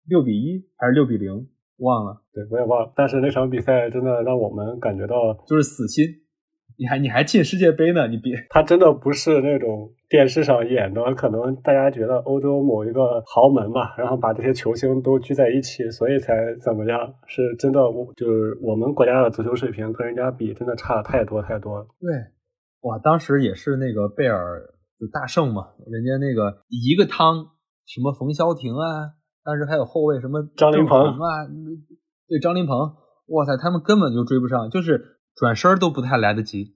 [0.06, 1.48] 六比一还是六比零，
[1.78, 2.22] 忘了。
[2.32, 6.06] 对我也忘了，但是那场比赛真的让我们感觉到就是死心。
[6.78, 8.08] 你还你还进世界杯呢？
[8.08, 17.14] 你别，他真的不是那种电视上演的，可能大家觉得欧洲某一个豪门嘛，然后把这些球星都聚在一起，所以才怎么样？
[17.26, 17.80] 是真的，
[18.16, 21.86] 就是我们国家的足球水平跟人家比，真的差太多太多了。
[22.00, 22.10] 对，
[22.82, 24.62] 哇，当时也是那个贝尔
[24.98, 27.46] 就大胜嘛，人家那个一个汤
[27.86, 29.12] 什么冯潇霆啊，
[29.44, 31.46] 当时还有后卫什么张琳芃啊，
[32.28, 32.94] 对张琳芃，
[33.28, 35.18] 哇塞，他们根本就追不上，就是。
[35.34, 36.74] 转身都不太来得及，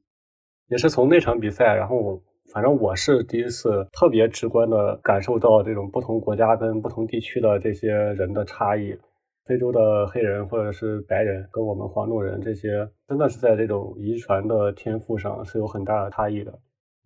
[0.68, 8.96] 也是从那场比赛，然后我反正我是第一次特别直观的感受到这种不同国家跟不同地区的这些人的差异。
[9.44, 16.58] 非洲的黑人或者是白人跟我们黄种人这些，真的是在这种遗传的天赋上是有很大的差异的，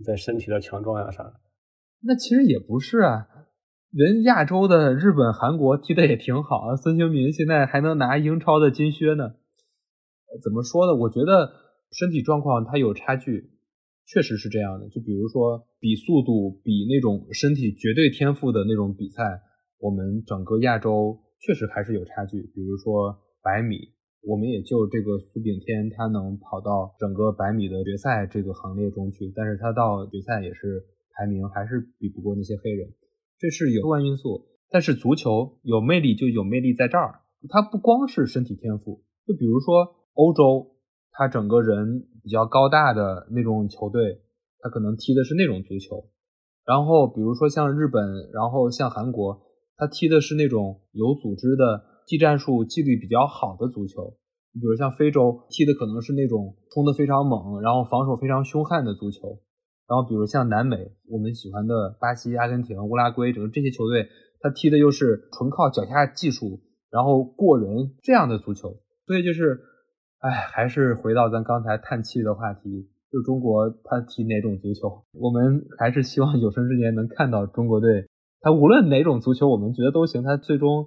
[0.03, 1.35] 在身体的强壮呀啥的。
[2.03, 3.27] 那其实也不是啊，
[3.93, 9.33] 人亚洲的日本、韩国踢的也挺好啊，孙兴民现在还能拿英超的金靴呢。
[10.39, 10.95] 怎么说呢？
[10.95, 11.51] 我觉得
[11.91, 13.51] 身体状况它有差距，
[14.07, 14.89] 确实是这样的。
[14.89, 19.43] 就比如说比速度、比那种身体绝对天赋的那种比赛，
[19.81, 22.43] 我们整个亚洲确实还是有差距。
[22.55, 23.91] 比如说百米，
[24.23, 30.85] 我们也就这个苏炳添他能跑到整个百米的决赛这个行列中去，但是他到决赛也是
[31.17, 32.95] 排名还是比不过那些黑人，
[33.41, 34.47] 这是有客观因素。
[34.71, 39.97] 但是足球有魅力就有魅力在这儿，它不光是身体天赋，就比如说。
[40.15, 40.77] 欧洲，
[41.13, 44.21] 他整个人比较高大的那种球队，
[44.59, 46.11] 他可能踢的是那种足球。
[46.67, 49.41] 然后，比如说像日本，然后像韩国，
[49.77, 54.17] 他踢的是那种有组织的技战术、纪律比较好的足球。
[54.53, 59.41] 你比如像非洲，踢的可能是那种冲的非常猛，然后防守非常凶悍的足球。
[59.89, 64.09] 然后，比如像南美，我们喜欢的巴西、阿根廷、乌拉圭，整个这些球队，
[64.41, 68.77] 他踢的又是纯靠脚下技术，然后过人这样的足球。
[69.07, 69.61] 所以就是。
[70.21, 78.07] 哎，还是回到咱刚才叹气的话题，就中国他踢哪种足球，我们还是希望有生之年能看到中国队，
[78.41, 80.87] 他无论哪种足球，我们觉得都行，他最终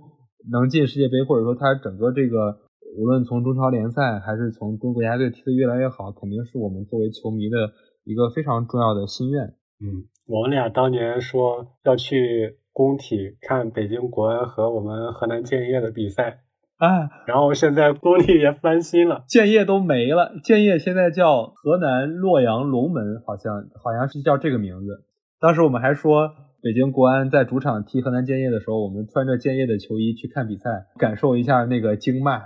[0.51, 2.59] 能进世界杯，或者说他整个这个
[2.95, 7.57] 无论从中超联赛还是从中国国家队踢得越来越好，肯定是我们作为球迷的
[8.03, 9.55] 一个非常重要的心愿。
[9.81, 16.41] 嗯，我们俩当年说要去工体看北京国安和我们河南建业的比赛。
[16.77, 25.05] 啊，然后现在工地也翻新了，建业都没了，建业现在叫河南洛阳龙门，好像好像是叫这个名字。
[25.39, 26.29] 当时我们还说，
[26.61, 32.41] 北京国安在主场踢河南建业的时候，我们穿着建业的球衣去看比赛，感受一下那个经脉。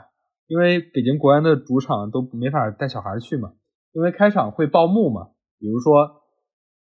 [0.48, 3.54] 因为北京国安的主场都没法带小孩去嘛，
[3.94, 6.22] 因为开场会报幕嘛，比如说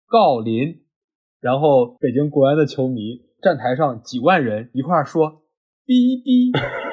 [0.08, 0.84] 郜林，
[1.42, 5.42] 然后北京国安的球迷站台上几万人一块说
[5.86, 6.85] 哔哔。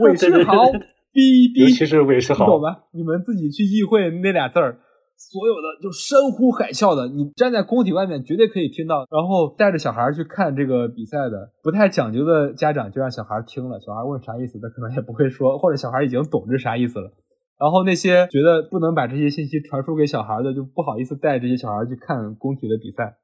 [0.00, 0.70] 韦世豪，
[1.12, 2.76] 逼逼，尤其是韦世豪，懂吗？
[2.92, 4.78] 你们自己去议会那俩字儿，
[5.16, 9.06] 所有的就山呼海啸的，你站在工体外面绝对可以听到。
[9.10, 17.12] 然后带着小孩去看这个比赛的，不太讲究的家长就让小孩听了，小孩问啥意思，他可能也不会说， 或者小孩已经懂这啥意思了。
[17.60, 23.14] 然后那些觉得不能把这些信息传输给小孩的，就不好意思带这些小孩去看工体的比赛，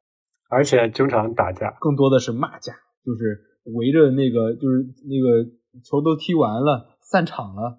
[0.49, 2.73] 而且经常打架，更多的是骂架，
[3.05, 3.41] 就是
[3.75, 5.51] 围着那个，就是那个。
[5.85, 7.79] 球都踢完了，散场了，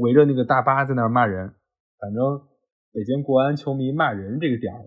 [0.00, 1.52] 围着那个大巴在那儿骂人。
[2.00, 2.40] 反正
[2.92, 4.84] 北京国安球迷骂人这个点儿，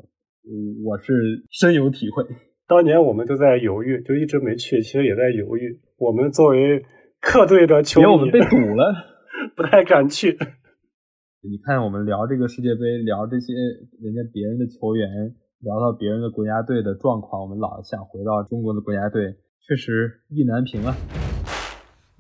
[0.86, 2.24] 我是深有体会。
[2.68, 5.80] 当年我们就在犹豫，就一直没去，其实也在犹豫。
[5.98, 6.86] 我们作为
[7.20, 8.94] 客队的球迷，我们被堵了，
[9.58, 10.38] 不太敢去。
[11.42, 13.54] 你看，我们聊这个世界杯，聊这些
[14.02, 15.08] 人家别人的球员，
[15.62, 20.96] 聊到别人的国家队的状况，我们老想回到中国的国家队，确实意难平啊。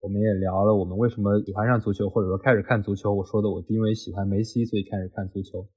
[0.00, 3.14] 我们也聊了，我们为什么喜欢上足球，或者说开始看足球。
[3.14, 5.68] 我说的，我因为喜欢梅西，所以开始看足球。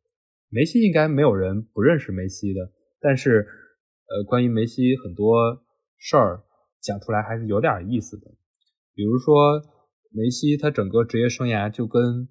[0.50, 3.48] 梅西应该没有人不认识梅西的，但是，
[4.08, 5.64] 呃，关于梅西很多
[5.98, 6.44] 事儿
[6.82, 8.32] 讲出来还是有点意思的，
[8.96, 9.62] 比如说。
[10.14, 12.28] 梅西他整个职业生涯就跟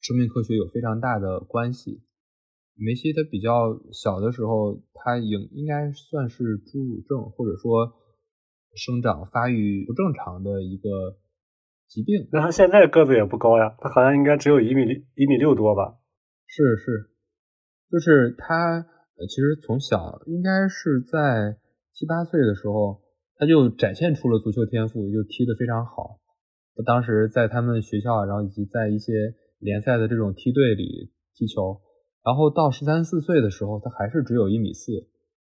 [0.00, 2.00] 生命科学有非常大的关系。
[2.76, 7.92] 梅西他比较小的时候，他应应该算是侏儒症，或者说
[8.76, 11.16] 生长发育不正常的一个
[11.94, 12.26] 疾病。
[12.32, 14.82] 那他现在个子也不高呀，他好像应该只有一米
[15.14, 15.94] 一米六多吧？
[16.46, 17.14] 是是，
[17.88, 18.82] 就是他
[19.28, 21.56] 其实从小应该是在
[21.94, 23.00] 七八岁的时候，
[23.38, 26.18] 他就展现出了足球天赋，就踢得非常好。
[26.84, 31.80] 当时在他们学校，然后以及在一些联赛的这种梯队里踢球，
[32.24, 34.90] 然后到十三四岁的时候，他还是只有一米四，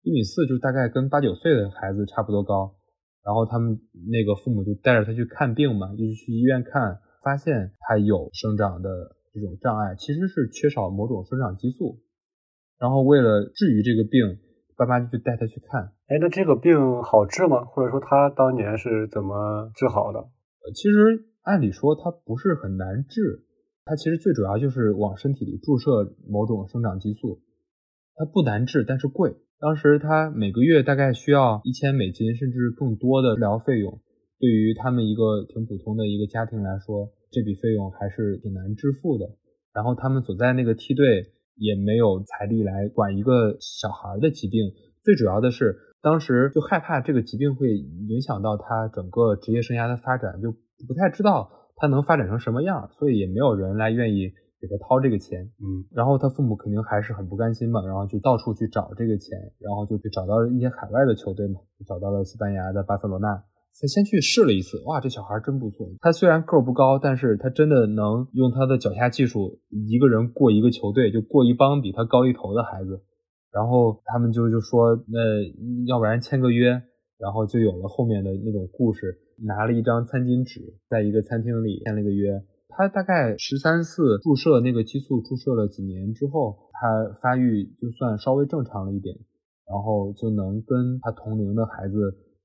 [0.03, 2.76] 一米四就大概跟八九岁的孩子差不多高。
[3.27, 8.87] 然后他们那个父母就带着他去看病嘛，就是去医院看，发现他有生长的
[9.33, 11.99] 这种障碍，其实是缺少某种生长激素。
[12.79, 14.39] 然后为了治愈这个病，
[14.77, 15.91] 爸妈就去带他去看。
[16.07, 17.65] 哎，那这个病好治吗？
[17.65, 20.23] 或者说他当年是怎么治好的？
[20.73, 23.43] 其实按理说它不是很难治，
[23.83, 27.41] 它其实最主要就是往身体里注射某种生长激素，
[28.15, 29.35] 它不难治，但是贵。
[29.59, 33.99] 当时他每个月大概需要一千美金甚至更多的治疗费用，
[34.39, 39.25] 对于他们一个挺普通的一个家庭来说，这笔费用还是挺难支付的。
[39.73, 50.51] 然后他们所在那个梯队也没有财力来管一个小孩的疾病，最主要的是当时就害怕这个疾病会影响到他整个职业生涯的发展，就
[50.87, 55.43] 不太知道他能发展成什么样，所以也没有人来愿意给他掏这个钱。
[55.59, 63.43] 嗯，然后他父母肯定还是很不甘心嘛，然后就到处去找这个钱，然后就去找到了一些海外的球队嘛，就找到了西班牙的巴塞罗那。
[63.79, 65.87] 他先去试了一次，哇，这小孩真不错。
[66.01, 73.03] 他虽然个儿不高，但是他真的能用他的脚下技术，一个人过一个球队，就过一帮比他高一头的孩子。
[73.51, 75.19] 然后他们就就说，那
[75.85, 76.81] 要不然签个约，
[77.19, 79.19] 然后就有了后面的那种故事。
[79.45, 82.41] 拿了一张餐巾纸，在一个餐厅里签了个约。
[82.77, 89.17] 他大概十三四注射那个激素，注射了几年之后，他发育就算稍微正常了一点，
[89.65, 91.95] 然后就能跟他同龄的孩子。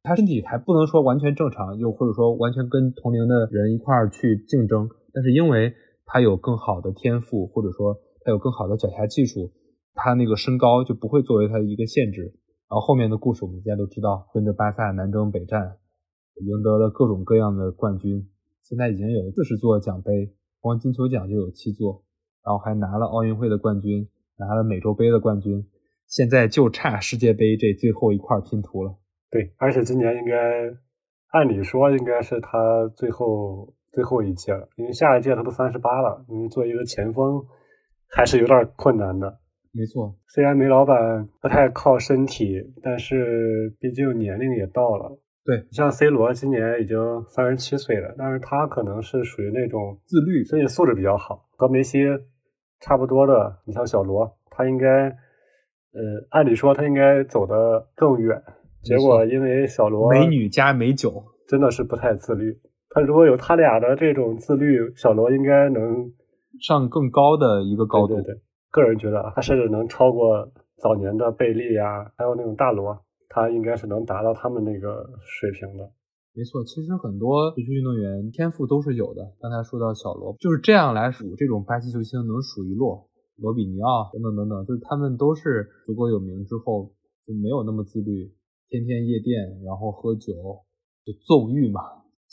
[0.02, 5.74] 他身体还不能说完全正常，又或者说完全跟同龄的人一块儿去竞争，但是因为
[6.06, 9.52] 他有更好的天赋，或者说他有更好的脚下技术，
[9.92, 12.22] 他那个身高就不会作为他的一个限制。
[12.70, 15.76] 然后后面的故事我们大家都知道，跟着巴萨南征北战，
[16.40, 18.26] 赢得了各种各样的冠军，
[18.62, 22.04] 现在已经有四十座奖杯，光金球奖就有七座，
[22.44, 24.08] 然后还拿了奥运会的冠军，
[24.38, 25.66] 拿了美洲杯的冠军，
[26.06, 28.96] 现在就差世界杯这最后一块拼图了。
[29.30, 30.36] 对，而且今年应该，
[31.32, 37.42] 按理说应该是他最后最后一届了，因为下一届他都三十八了，因为做一个前锋
[38.08, 39.40] 还是有点困难的。
[39.72, 45.18] 没错，虽然梅老板不太靠身体，但是毕竟年龄也到了。
[45.44, 46.96] 对，像 C 罗今年已经
[47.28, 52.06] 三十七岁了，但是他可能是属于那种自律、身体素质比较好，和梅西
[52.80, 53.58] 差不多的。
[53.64, 58.40] 你像小罗，他应该，呃，按理说他应该走得更远。
[58.82, 62.56] 结果因为小罗美女加美酒，真的是不太自律。
[62.90, 66.12] 他如果有他俩的这种自律，小罗应该能
[66.60, 68.14] 上更高的一个高度。
[68.14, 68.40] 对对对，
[68.70, 72.96] 个人觉得他甚至能超过早年的贝利呀，还有那种大罗，
[73.32, 75.90] 他应该是能达到他们那个水平的。
[76.34, 79.32] 没错，其实很多足球运动员天赋都是有的。
[79.40, 86.92] 刚才说到小罗，就是这样来数，这种巴西球星能数一落，罗比尼奥等等等等，就是他们都是足够有名之后
[87.26, 88.32] 就没有那么自律。
[88.68, 90.32] 天天夜店，然后喝酒，
[91.04, 91.80] 就纵欲嘛。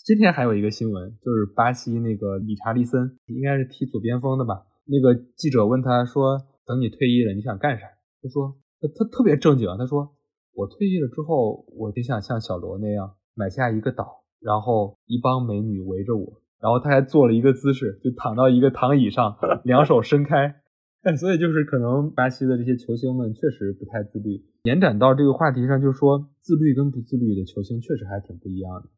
[0.05, 4.63] 今天还有一个新闻，就是巴西那个理查利森，应该是踢左边锋的吧？
[4.85, 7.85] 那个记者问他说：“等你退役了，你想干啥？”
[8.23, 10.15] 他说：“他他特别正经，他说
[10.59, 20.55] 我退役了之后，我就想像小罗那样买下一个岛，然后一帮美女围着我，然后他还做了一个姿势，就躺到一个躺椅上，两手伸开。”
[21.03, 24.43] 哎，所以就是可能巴西的这些球星们确实不太自律。
[24.63, 28.89] 延展到这个话题上，就是说自律跟不自律的球星确实还挺不一样的。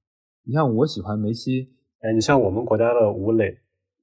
[0.43, 3.55] 你像我喜欢梅西，哎，你像我们国家的吴磊，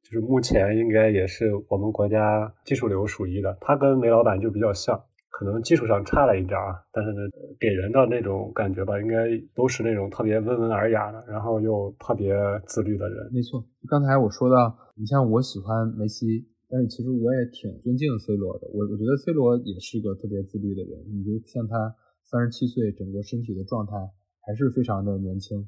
[0.04, 3.58] 就是目前应该也是我们国家技术流数一的。
[3.60, 4.96] 他跟梅老板就比较像，
[5.30, 7.20] 可能技术上差了一点啊，但是呢，
[7.60, 12.34] 给人的那种感觉吧，应该都是那种特别温文尔雅的，然后又特别
[12.66, 13.30] 自律的人。
[13.32, 16.48] 没错，刚才我说到，你像我喜欢梅西。
[16.70, 21.00] 但是其实我也挺尊敬 C 罗的，我我觉得 C 罗也是一个特别自律的人。
[21.08, 23.96] 你就像他三十七岁，整个身体的状态
[24.44, 25.66] 还是非常的年轻。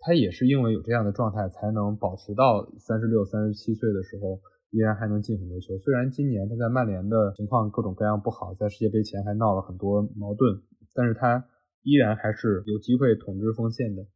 [0.00, 4.40] 他也是因为有这样的状态，才能保持到三十六、三十七岁的时候，
[4.70, 5.76] 依然还能进很多球。
[5.78, 10.62] 虽然今年他在曼联的情况各种各样不好，在世界杯前还闹了很多矛盾，
[10.94, 11.44] 但是他
[11.82, 14.06] 依然还是有机会统治锋线的。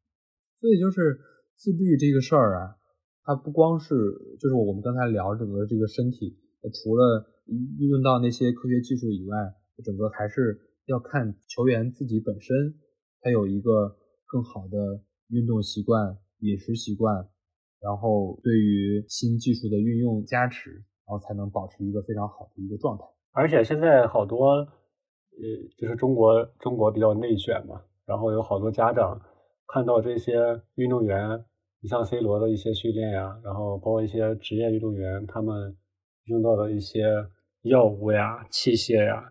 [0.61, 1.21] 所以就是
[1.57, 2.77] 自律这个事儿啊。
[3.27, 3.95] 它不光是，
[4.39, 6.37] 就是我们刚才聊整个这个身体，
[6.83, 9.37] 除了运用到那些科学技术以外，
[9.83, 12.75] 整个还是要看球员自己本身，
[13.23, 13.97] 他有一个
[14.27, 17.27] 更好的运动习惯、饮食习惯，
[17.85, 23.05] 然后对于新技术的运用加持，然后才能保持一个非常好的一个状态。
[23.32, 25.45] 而且现在好多，呃，
[25.76, 29.20] 就是中国中国比较内卷嘛，然后有好多家长
[29.68, 31.45] 看到这些运动员。
[31.82, 35.76] 你像 C 罗的一些训练呀，然后包括一些职业运动员，他们
[36.24, 37.05] 用到的一些
[37.64, 39.30] 药物呀、器械呀，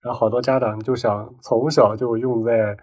[0.00, 2.78] 然后好多家长就想从小就用在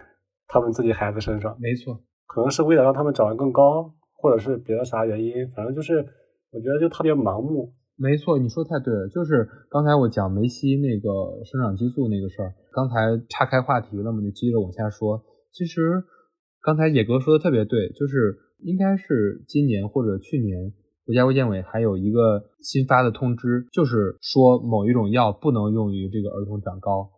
[0.46, 1.56] 他们自己孩子身上。
[1.58, 3.90] 没错，可能是为了让他们长得更高，
[4.26, 6.04] 或者是别的啥原因，反正就是
[6.50, 7.72] 我觉得就特别盲目。
[7.96, 15.22] 没错，你说太对了，就是刚才我讲梅西那个生长激素那个事儿，刚才岔开话题了嘛，就接着往下说。
[15.52, 16.02] 其实
[16.60, 18.42] 刚才野哥说的特别对，就是。
[18.60, 20.72] 应该是今年或者去年，
[21.04, 27.10] 国家卫健委还有一个新发的通知，就是说某一种药不能用于这个儿童长高。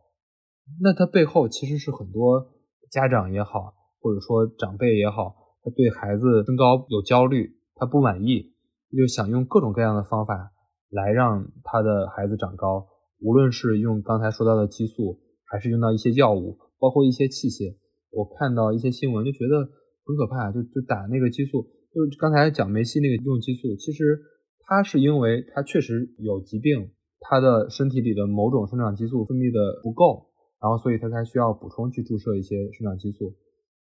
[0.83, 2.49] 那它背后其实是很多
[2.91, 5.37] 家长也好，或者说长辈也好，
[5.71, 8.53] 对孩子身高有焦虑，他不满意，
[8.97, 10.53] 就想用各种各样的方法
[10.91, 12.87] 来让他的孩子长高，
[13.21, 17.77] 无论是用刚才说到的激素，还是用到一些药物，包括一些器械。
[18.11, 19.61] 我看到一些新闻就觉得
[20.05, 21.63] 很可怕，就就打那个激素，
[21.95, 24.19] 就是刚才讲梅西那个用激素，其实
[24.61, 26.91] 他是因为他确实有疾病，
[27.21, 33.37] 他的身体里的某种生长激素分泌的不够，然后所以他才需要补充去注射一些生长激素。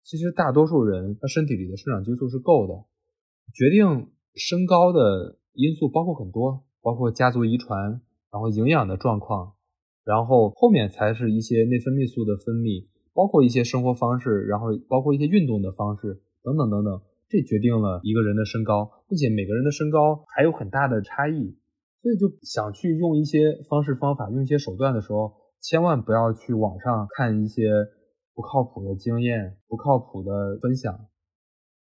[0.08, 2.72] 其实大多数人他身体里的生长激素是够的。
[3.52, 8.00] 决定身高的因素包括很多，包括家族遗传，
[8.32, 9.52] 然后营养的状况，
[10.04, 12.86] 然后后面才是一些内分泌素的分泌。
[13.12, 21.58] 包括一些生活方式，然后包括一些运动的方式等等等等，这决定了一个人的身高，并且每个人的身高还有很大的差异，
[22.00, 27.68] 所以就想去用一些方式方法，用一些手段的时候，千万不要去网上看一些
[28.38, 30.94] 不靠谱的经验、不靠谱的分享。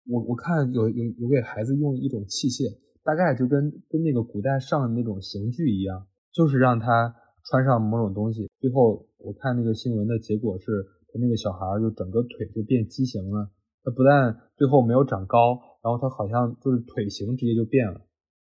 [0.06, 10.96] 我我看有有有给孩子用一种器械，大概就跟跟那个古代上的那种刑具一样，就是让他穿上某种东西，最后我看那个新闻的结果是。
[11.10, 13.48] 他那个小孩就整个腿就变畸形了，
[13.82, 18.02] 他不但最后没有长高，然后他好像就是腿型直接就变了，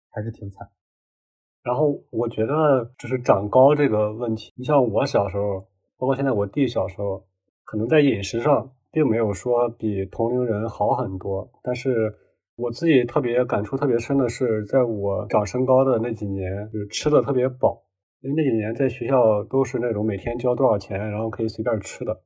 [0.10, 0.68] 还是挺惨。
[1.62, 5.70] 然后我觉得就是长高这个问题，你像我小时候，
[6.00, 7.28] 包括现在我弟小时候，
[7.68, 12.16] 可能在饮食上并没有说比同龄人好很多，但是
[12.56, 17.84] 我自己特别感触特别深的是，在我长身高的那几年，就是吃的特别饱，
[18.22, 22.24] 因为那几年在学校都是那种每天交多少钱，然后可以随便吃的。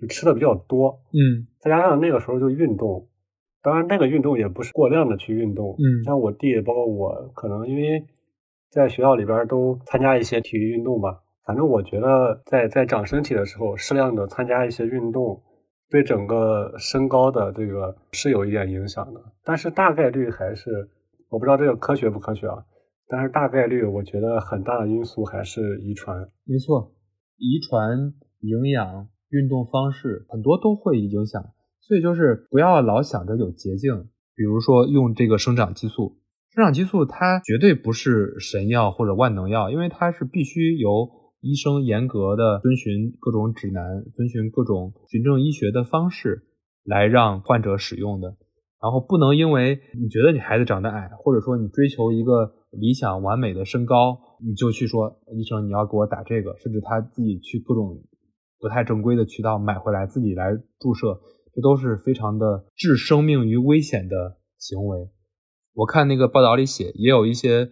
[0.00, 3.08] 就吃的比较多，嗯，再加上那个时候就运动，
[3.62, 8.04] 当然那个运动也不是过量的去运动，嗯，像我弟包括我，可能因为
[8.70, 11.18] 在学校里边都参加一些体育运动吧，
[11.48, 15.42] 反正我觉得在在长身体的时候，适量的参加一些运动，
[15.88, 20.90] 对整个身高的这个是有一点影响的，但是大概率还是
[21.30, 22.62] 我不知道这个科学不科学啊，
[23.08, 26.92] 但是大概率我觉得很大的因素还是遗传，没错，
[27.38, 29.08] 遗传营养。
[29.30, 31.42] 运动方式很多都会影响，
[31.82, 36.16] 所以就是不要老想着有捷径，比如说用这个生长激素。
[36.54, 41.10] 生长激素它绝对不是神药或者万能药，因为它是必须由
[41.40, 46.44] 医生严格的遵循各种指南，遵循各种循证医学的方式
[46.84, 48.36] 来让患者使用的。
[48.80, 58.02] 然后不能因为你觉得你孩子长得矮，或者说你追求一个理想完美的身高，你就去说医生你要给我打这个，甚至他自己去各种。
[58.60, 61.20] 不太正规的渠道买回来自己来注射，
[61.54, 65.08] 这都是非常的置生命于危险的行为。
[65.74, 67.70] 我看那个报道里写，也有一些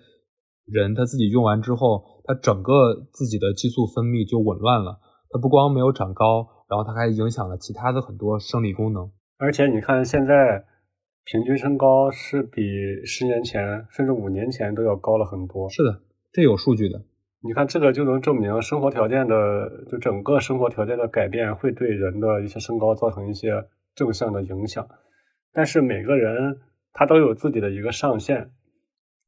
[0.67, 4.99] 人他自己用完之后，他整个自己的激素分泌就紊乱了。
[5.31, 9.11] 他不光没有长高，然后他还影响了其他的很多生理功能。
[9.39, 10.65] 而且你看，现在
[11.25, 12.63] 平均身高是比
[13.05, 15.69] 十年前甚至五年前都要高了很多。
[15.69, 16.01] 是的，
[16.33, 17.01] 这有数据的。
[17.43, 23.65] 你看，这个就能证明生活条件的，就整个生活条件的改变会对人的一些身高造成一些
[23.95, 24.85] 正向的影响。
[25.53, 26.59] 但是每个人
[26.93, 28.51] 他都有自己的一个上限。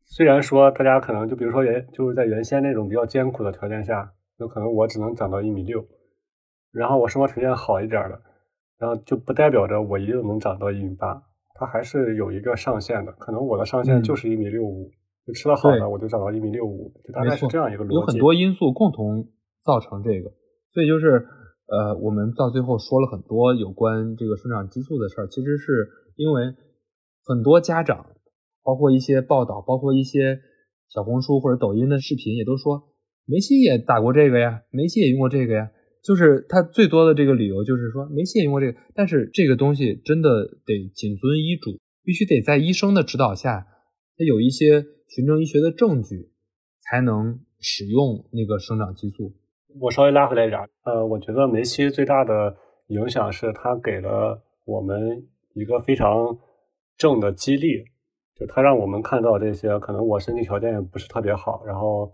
[0.08, 5.84] 虽然说大家可能就比如说原就是在原先那种比较艰苦的条件下，有可能我只能长到一米六，
[6.72, 8.20] 然后我生活条件好一点的，
[8.78, 11.22] 然后就不代表着我一定能长到一米八，
[11.54, 13.12] 它还是有一个上限的。
[13.12, 14.90] 可能我的上限就是一米六五。
[15.26, 17.94] 就吃的好的，我就长到一米六五，就大概是这样一个逻辑。
[17.96, 19.28] 有很多因素共同
[19.62, 20.32] 造成这个，
[20.72, 21.28] 所以就是
[21.66, 25.86] 呃，我们到最后说了很多有关这个生长激素的事儿，其实是
[26.16, 26.54] 因为
[27.26, 28.06] 很多家长，
[28.68, 30.40] 包括一些报道，包括一些
[30.90, 32.82] 小红书或者抖音的视频，也都说
[33.24, 35.70] 梅西也打过这个呀，梅西也用过这个呀。
[36.02, 40.28] 就是他最多的这个理由就是说梅西也用过这个，但是这个东西真的
[40.66, 43.66] 得谨遵医嘱，必须得在医生的指导下，
[44.18, 44.84] 他有一些。
[45.10, 46.28] 循证医学的证据
[46.80, 49.32] 才能使用那个生长激素。
[49.80, 52.54] 我稍微拉回来一点，呃，我觉得梅西最大的
[52.88, 56.38] 影响是他给了我们一个非常
[56.98, 57.84] 正的激励，
[58.38, 62.10] 就他让我们看到这些可能我身体条件也不是特别好，然后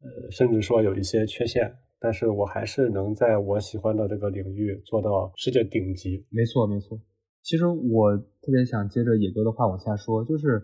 [0.00, 6.26] 呃，甚至说有一些缺陷，但是我还是能在我喜欢的这个领域做到世界顶级。
[6.30, 6.98] 没错，没错。
[7.42, 10.62] 其实我特别想接着野哥的话往下说，就是。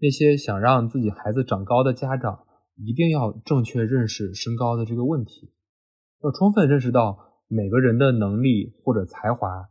[0.00, 5.52] 那些想让自己孩子长高的家长，一定要正确认识身高的这个问题，
[6.22, 7.18] 要充分认识到
[7.48, 9.66] 每个人的能力或者才华，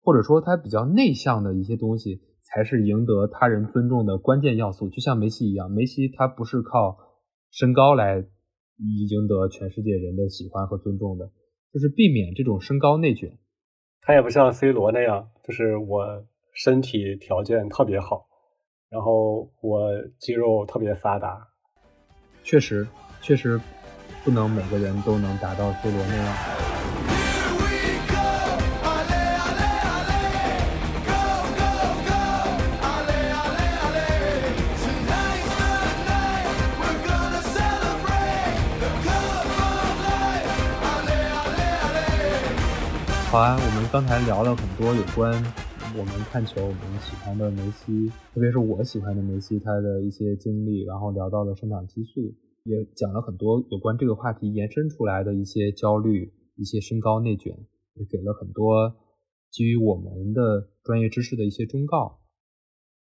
[0.00, 4.88] 或者说他比较内向的一些东西，才是赢得他人尊重的关键要素。
[4.88, 6.96] 就像梅西一样，梅西他不是靠
[7.50, 11.30] 身高来赢得全世界人的喜欢和尊重的，
[11.72, 13.38] 就是避免这种身高内卷。
[14.02, 18.28] 他也不像 C 罗那样，就是我身体条件特别好。
[18.90, 19.90] 然后我
[20.20, 21.48] 肌肉特别发达。
[22.44, 22.86] 确实，
[23.20, 23.60] 确实
[24.22, 26.73] 不能每个人都能达到 C 罗那样。
[43.34, 45.28] 好啊，我们刚才聊了很多有关
[45.98, 52.32] 我们看球、我们喜欢的梅西，特别是我喜欢的梅西他的一些经历，然后聊到了生长激素，
[52.62, 57.52] 也讲了很多有关这个话题延伸出来的一些焦虑、一些身高内卷，
[57.94, 58.94] 也给了很多
[59.50, 62.20] 基于我们的专业知识的一些忠告。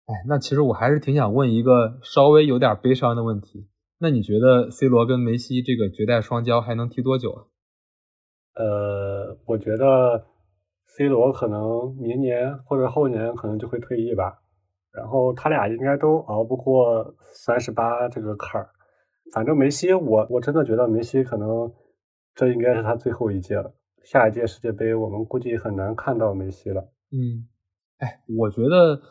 [0.07, 7.47] 哎，那其实我还是挺想问一个稍微有点悲伤的问题，那你觉得 C 罗跟梅西这个绝代双骄还能踢多久啊？
[8.59, 10.25] 呃，我觉得
[10.85, 14.41] C 罗可能明年或者后年可能就会退役吧，
[14.91, 18.69] 然后他俩应该都熬不过三十八这个坎儿。
[19.33, 21.71] 反正梅西，我我真的觉得梅西可能
[22.33, 23.73] 这应该是他最后一届了，
[24.03, 26.89] 下一届世界杯我们估计很难看到梅西了。
[27.11, 27.47] 嗯，
[27.97, 29.01] 哎，我觉得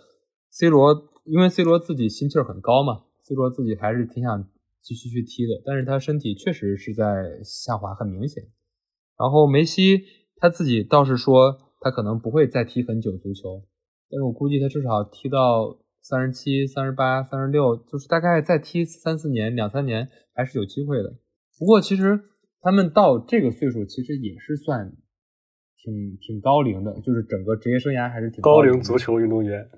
[0.50, 0.94] C 罗，
[1.24, 4.48] 因为 C 罗自己心气儿很高嘛，C 罗自己还是挺想
[4.80, 7.04] 继续去踢的，但是他身体确实是在
[7.44, 8.42] 下滑，很明显。
[9.18, 10.02] 然后梅西
[10.36, 13.62] 他自己倒是说他可能不会再踢很久足球，
[14.10, 21.16] 但是我估计他至少踢到三十七、三十八、三十六，就是大概再踢三四年、两三年还是有机会的。
[21.58, 22.20] 不过其实
[22.60, 24.92] 他们到这个岁数，其实也是算
[25.76, 29.68] 挺挺高龄的，就是整个职业生涯还是挺龄高龄足球运动员，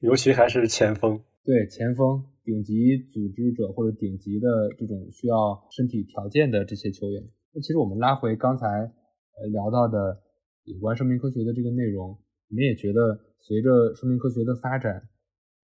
[0.00, 1.20] 尤其还是前锋。
[1.44, 4.46] 对前锋、顶级组织者或者顶级的
[4.78, 7.22] 这种需要身体条件的这些球员。
[7.58, 10.22] 那其实我们拉回刚才呃聊到的
[10.62, 15.08] 有关生命科学的这个内容，我们也觉得随着生命科学的发展，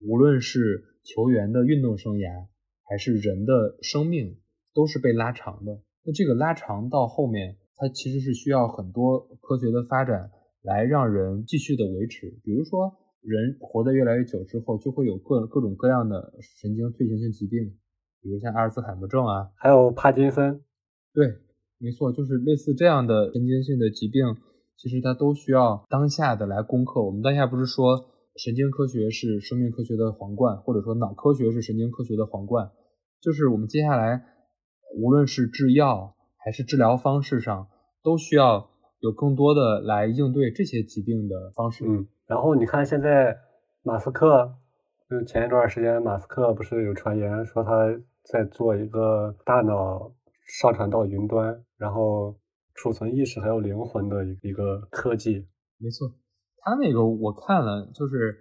[0.01, 2.49] 无论是球员的运动生涯，
[2.82, 4.40] 还是人的生命，
[4.74, 5.82] 都是被拉长的。
[6.05, 10.32] 那这个拉长到后面，它其实是需要很多科学的发展
[10.62, 12.40] 来让人继续的维持。
[12.42, 17.78] 比如说，人活得越来越久之后，就会有各各种各样的神经退行性疾病，
[18.20, 20.61] 比如像阿尔茨海默症啊，还有帕金森，
[21.12, 21.38] 对，
[21.78, 24.36] 没错，就是类似这样的神经性的疾病，
[24.76, 27.02] 其实它都需要当下的来攻克。
[27.02, 28.06] 我们当下不是说
[28.36, 32.70] 神经科学是生命科学的皇冠，或者说脑科学是神经科学的皇冠，
[33.20, 34.22] 就是我们接下来
[34.96, 37.68] 无论是制药还是治疗方式上，
[38.02, 38.70] 都需要
[39.00, 41.84] 有更多的来应对这些疾病的方式。
[41.86, 43.36] 嗯，然后你看现在
[43.82, 44.54] 马斯克，
[45.10, 47.88] 就前一段时间马斯克不是有传言说他
[48.24, 50.12] 在做一个大脑
[50.45, 52.38] 上传到云端，然后
[52.74, 55.47] 储存意识还有灵魂的一一个科技。
[55.78, 56.09] 没错，
[56.59, 58.38] 他那个我看了，就是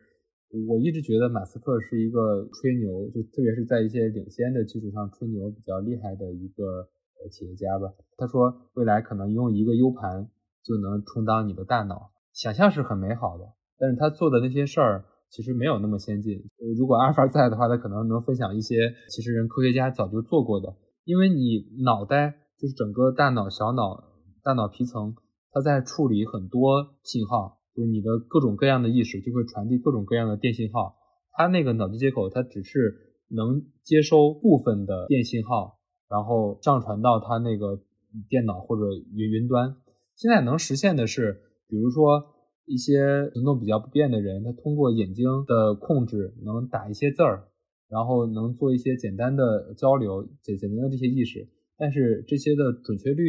[0.70, 6.88] 我一直觉得马斯克是一个吹牛，就特别是在一些领先的基础上吹牛比较厉害的一个
[7.32, 7.94] 企业家吧。
[8.18, 10.30] 他说未来可能用一个 U 盘
[10.64, 16.44] 就能充当你的大脑，想象是很美好的，但是他做的那些事儿其实没有那么先进。
[16.78, 20.76] 如果阿尔法在的话，他可能能分享一些其实人科学家早就做过的，
[21.06, 24.04] 因为你脑袋就是整个大脑、小脑、
[24.44, 25.16] 大脑皮层，
[25.52, 30.96] 它在处理很多信号，就是你的各种各样的意识就会传递各种各样的电信号。
[31.32, 32.96] 它那个脑机接口，它只是
[33.30, 37.82] 能接收部分的电信号，然后上传到它那个
[38.30, 38.84] 电脑或者
[39.14, 39.76] 云云端。
[40.16, 42.24] 现在能实现的是，比如说
[42.66, 47.50] 一些行动比较不便的人，他通过眼睛的控制能打一些字儿，
[47.94, 51.48] 然后能做一些简单的交流，简简单的这些意识。
[51.78, 53.24] 但是这些的准确率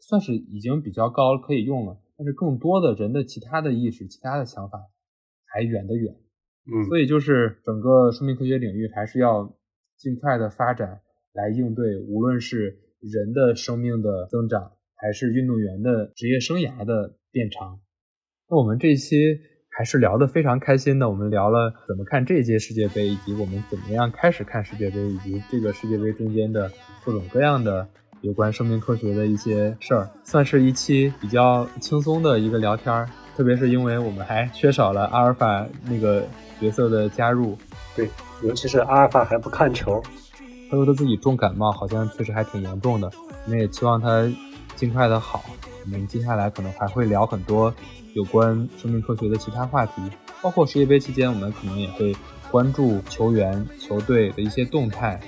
[0.00, 1.98] 算是已经比较高，可以用了。
[2.16, 4.78] 但是更多的人的其他的意识、其他的想法
[5.46, 6.14] 还远得远。
[6.66, 9.58] 嗯，所以就是整个生命科学领域还是要
[9.96, 11.00] 尽快的发展
[11.32, 17.80] 来应对，无论是人的生命的增长，还是运动员的职业生涯的变长。
[18.48, 19.16] 那我们这一期
[19.76, 26.70] 还是聊得非常开心的，我们聊了怎么看这届世界杯，以及我们怎么样开始看世界杯，以及这个世界杯中间的
[27.04, 27.86] 各种各样的
[28.20, 33.08] 有关生命科学的一些事儿，算是一期比较轻松的一个聊天儿。
[33.36, 36.24] 特别是因为我们还缺少了阿尔法那个
[36.60, 37.58] 角色的加入，
[37.96, 38.08] 对，
[38.44, 40.00] 尤其是阿尔法还不看球，
[40.70, 43.10] 他说他自己重感冒，好像确实还挺严重的。
[43.44, 44.22] 我们也期望他
[44.74, 45.44] 尽快的好。
[45.84, 47.74] 我们接下来可能还会聊很多
[48.14, 49.92] 有关生命科学的其他话题，
[50.40, 52.14] 包括世界杯期间，我们可能也会
[52.50, 55.20] 关注球员、球队的一些动态。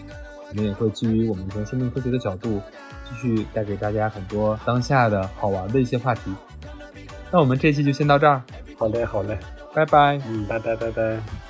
[0.48, 2.60] 我们也会基于我们从生命科学的角度，
[3.04, 6.32] 继续带给大家很多当下的好玩的一些话题。
[7.32, 8.42] 那我们这期就先到这儿，
[8.78, 9.36] 好嘞，好嘞，
[9.74, 10.20] 拜拜。
[10.28, 11.45] 嗯，拜拜拜拜。